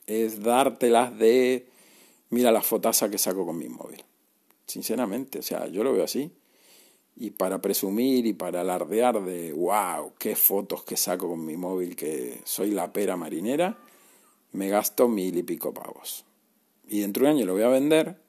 es 0.08 0.44
dártelas 0.44 1.18
de, 1.18 1.68
mira 2.30 2.52
la 2.52 2.62
fotaza 2.62 3.10
que 3.10 3.18
saco 3.18 3.46
con 3.46 3.58
mi 3.58 3.70
móvil. 3.70 4.04
Sinceramente, 4.68 5.40
o 5.40 5.44
sea, 5.44 5.68
yo 5.68 5.84
lo 5.84 5.94
veo 5.94 6.04
así. 6.04 6.32
Y 7.18 7.32
para 7.32 7.62
presumir 7.62 8.26
y 8.26 8.34
para 8.34 8.62
alardear 8.62 9.24
de, 9.24 9.54
wow, 9.54 10.14
qué 10.20 10.36
fotos 10.36 10.84
que 10.84 10.98
saco 10.98 11.30
con 11.30 11.46
mi 11.46 11.56
móvil, 11.56 11.96
que 11.96 12.42
soy 12.44 12.72
la 12.72 12.92
pera 12.92 13.16
marinera, 13.16 13.78
me 14.52 14.68
gasto 14.68 15.08
mil 15.08 15.38
y 15.38 15.44
pico 15.44 15.74
pavos. 15.74 16.26
Y 16.88 17.00
dentro 17.00 17.26
de 17.26 17.32
un 17.32 17.38
año 17.38 17.46
lo 17.46 17.54
voy 17.54 17.64
a 17.64 17.70
vender 17.70 18.25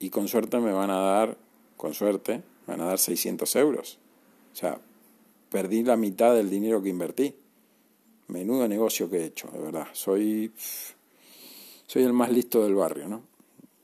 y 0.00 0.10
con 0.10 0.26
suerte 0.26 0.58
me 0.58 0.72
van 0.72 0.90
a 0.90 0.98
dar, 0.98 1.36
con 1.76 1.94
suerte, 1.94 2.42
me 2.66 2.74
van 2.74 2.80
a 2.80 2.86
dar 2.86 2.98
600 2.98 3.54
euros. 3.56 3.98
O 4.52 4.56
sea, 4.56 4.80
perdí 5.50 5.84
la 5.84 5.96
mitad 5.96 6.34
del 6.34 6.50
dinero 6.50 6.82
que 6.82 6.88
invertí. 6.88 7.34
Menudo 8.28 8.66
negocio 8.66 9.10
que 9.10 9.18
he 9.18 9.24
hecho, 9.26 9.48
de 9.48 9.60
verdad. 9.60 9.88
Soy, 9.92 10.52
soy 11.86 12.02
el 12.02 12.14
más 12.14 12.30
listo 12.32 12.64
del 12.64 12.74
barrio, 12.74 13.08
¿no? 13.08 13.22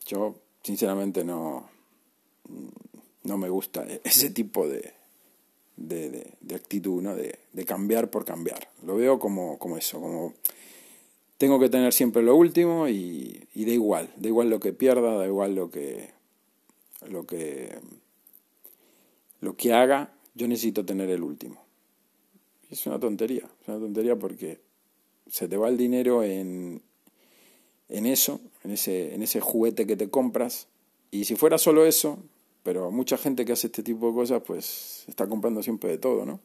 Yo, 0.06 0.36
sinceramente, 0.62 1.22
no, 1.22 1.68
no 3.24 3.38
me 3.38 3.48
gusta 3.50 3.86
ese 4.02 4.30
tipo 4.30 4.66
de, 4.66 4.94
de, 5.76 6.32
de, 6.40 6.54
actitud, 6.54 7.02
¿no? 7.02 7.14
De, 7.14 7.40
de, 7.52 7.64
cambiar 7.64 8.08
por 8.08 8.24
cambiar. 8.24 8.70
Lo 8.84 8.96
veo 8.96 9.18
como, 9.18 9.58
como 9.58 9.76
eso, 9.76 10.00
como 10.00 10.34
tengo 11.38 11.58
que 11.58 11.68
tener 11.68 11.92
siempre 11.92 12.22
lo 12.22 12.34
último 12.36 12.88
y, 12.88 13.46
da 13.54 13.72
igual, 13.72 14.10
da 14.16 14.28
igual 14.28 14.50
lo 14.50 14.60
que 14.60 14.72
pierda, 14.72 15.16
da 15.16 15.26
igual 15.26 15.54
lo 15.54 15.70
que, 15.70 16.10
lo 17.08 17.26
que, 17.26 17.78
lo 19.40 19.56
que 19.56 19.72
haga, 19.72 20.12
yo 20.34 20.48
necesito 20.48 20.84
tener 20.84 21.10
el 21.10 21.22
último. 21.22 21.64
Es 22.70 22.86
una 22.86 22.98
tontería, 22.98 23.48
es 23.62 23.68
una 23.68 23.78
tontería 23.78 24.16
porque 24.16 24.60
se 25.26 25.48
te 25.48 25.56
va 25.56 25.68
el 25.68 25.76
dinero 25.76 26.22
en, 26.22 26.82
en 27.88 28.06
eso, 28.06 28.40
en 28.64 28.72
ese, 28.72 29.14
en 29.14 29.22
ese 29.22 29.40
juguete 29.40 29.86
que 29.86 29.96
te 29.96 30.10
compras, 30.10 30.68
y 31.10 31.24
si 31.24 31.36
fuera 31.36 31.58
solo 31.58 31.86
eso, 31.86 32.18
pero 32.62 32.90
mucha 32.90 33.16
gente 33.16 33.44
que 33.44 33.52
hace 33.52 33.68
este 33.68 33.82
tipo 33.82 34.08
de 34.08 34.14
cosas, 34.14 34.42
pues 34.44 35.04
está 35.06 35.28
comprando 35.28 35.62
siempre 35.62 35.90
de 35.90 35.98
todo, 35.98 36.26
¿no? 36.26 36.40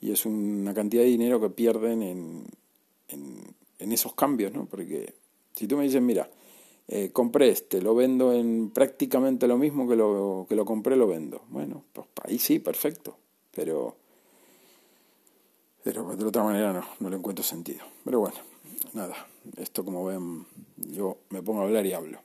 Y 0.00 0.12
es 0.12 0.26
una 0.26 0.74
cantidad 0.74 1.02
de 1.02 1.08
dinero 1.08 1.40
que 1.40 1.50
pierden 1.50 2.02
en, 2.02 2.44
en, 3.08 3.54
en 3.78 3.92
esos 3.92 4.14
cambios, 4.14 4.52
¿no? 4.52 4.66
Porque 4.66 5.14
si 5.54 5.66
tú 5.66 5.76
me 5.76 5.84
dices, 5.84 6.02
mira, 6.02 6.30
eh, 6.88 7.10
compré 7.12 7.50
este, 7.50 7.82
lo 7.82 7.94
vendo 7.94 8.32
en 8.32 8.70
prácticamente 8.70 9.46
lo 9.46 9.58
mismo 9.58 9.88
que 9.88 9.96
lo, 9.96 10.46
que 10.48 10.56
lo 10.56 10.64
compré, 10.64 10.96
lo 10.96 11.06
vendo. 11.06 11.42
Bueno, 11.48 11.84
pues 11.92 12.06
ahí 12.24 12.38
sí, 12.38 12.58
perfecto. 12.58 13.16
Pero, 13.54 13.96
pero 15.82 16.16
de 16.16 16.24
otra 16.24 16.42
manera 16.42 16.72
no, 16.72 16.84
no 17.00 17.10
le 17.10 17.16
encuentro 17.16 17.44
sentido. 17.44 17.84
Pero 18.04 18.20
bueno, 18.20 18.38
nada, 18.94 19.28
esto 19.56 19.84
como 19.84 20.04
ven, 20.04 20.46
yo 20.76 21.18
me 21.30 21.42
pongo 21.42 21.60
a 21.60 21.64
hablar 21.64 21.84
y 21.86 21.92
hablo. 21.92 22.20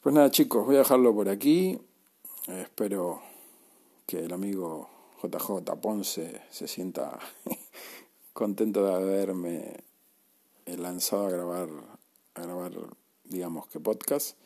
Pues 0.00 0.14
nada 0.14 0.30
chicos, 0.30 0.64
voy 0.64 0.76
a 0.76 0.78
dejarlo 0.78 1.14
por 1.14 1.28
aquí. 1.28 1.78
Espero 2.46 3.20
que 4.06 4.24
el 4.24 4.32
amigo 4.32 4.88
JJ 5.22 5.78
Ponce 5.80 6.40
se 6.50 6.66
sienta 6.66 7.18
contento 8.32 8.84
de 8.86 8.94
haberme 8.94 9.89
lanzado 10.66 11.26
a 11.26 11.30
grabar, 11.30 11.68
a 12.34 12.42
grabar, 12.42 12.72
digamos 13.24 13.66
que 13.68 13.80
podcast. 13.80 14.36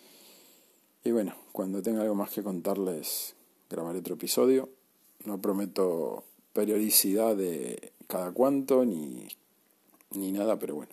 Y 1.05 1.11
bueno, 1.11 1.35
cuando 1.53 1.83
tenga 1.83 2.03
algo 2.03 2.15
más 2.15 2.31
que 2.31 2.43
contarles, 2.43 3.35
grabaré 3.71 3.99
otro 3.99 4.15
episodio. 4.15 4.69
No 5.25 5.41
prometo 5.41 6.25
periodicidad 6.53 7.37
de 7.37 7.93
cada 8.07 8.33
cuánto 8.33 8.85
ni, 8.85 9.29
ni 10.13 10.33
nada, 10.33 10.59
pero 10.59 10.77
bueno, 10.77 10.93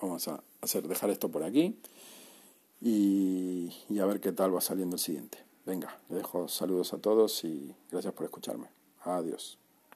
vamos 0.00 0.28
a 0.28 0.42
hacer, 0.60 0.86
dejar 0.86 1.10
esto 1.10 1.30
por 1.30 1.42
aquí 1.42 1.76
y, 2.80 3.72
y 3.88 3.98
a 3.98 4.06
ver 4.06 4.20
qué 4.20 4.32
tal 4.32 4.54
va 4.54 4.60
saliendo 4.60 4.96
el 4.96 5.00
siguiente. 5.00 5.38
Venga, 5.66 5.98
les 6.08 6.18
dejo 6.18 6.48
saludos 6.48 6.92
a 6.94 6.98
todos 6.98 7.44
y 7.44 7.74
gracias 7.90 8.14
por 8.14 8.24
escucharme. 8.24 8.68
Adiós. 9.04 9.58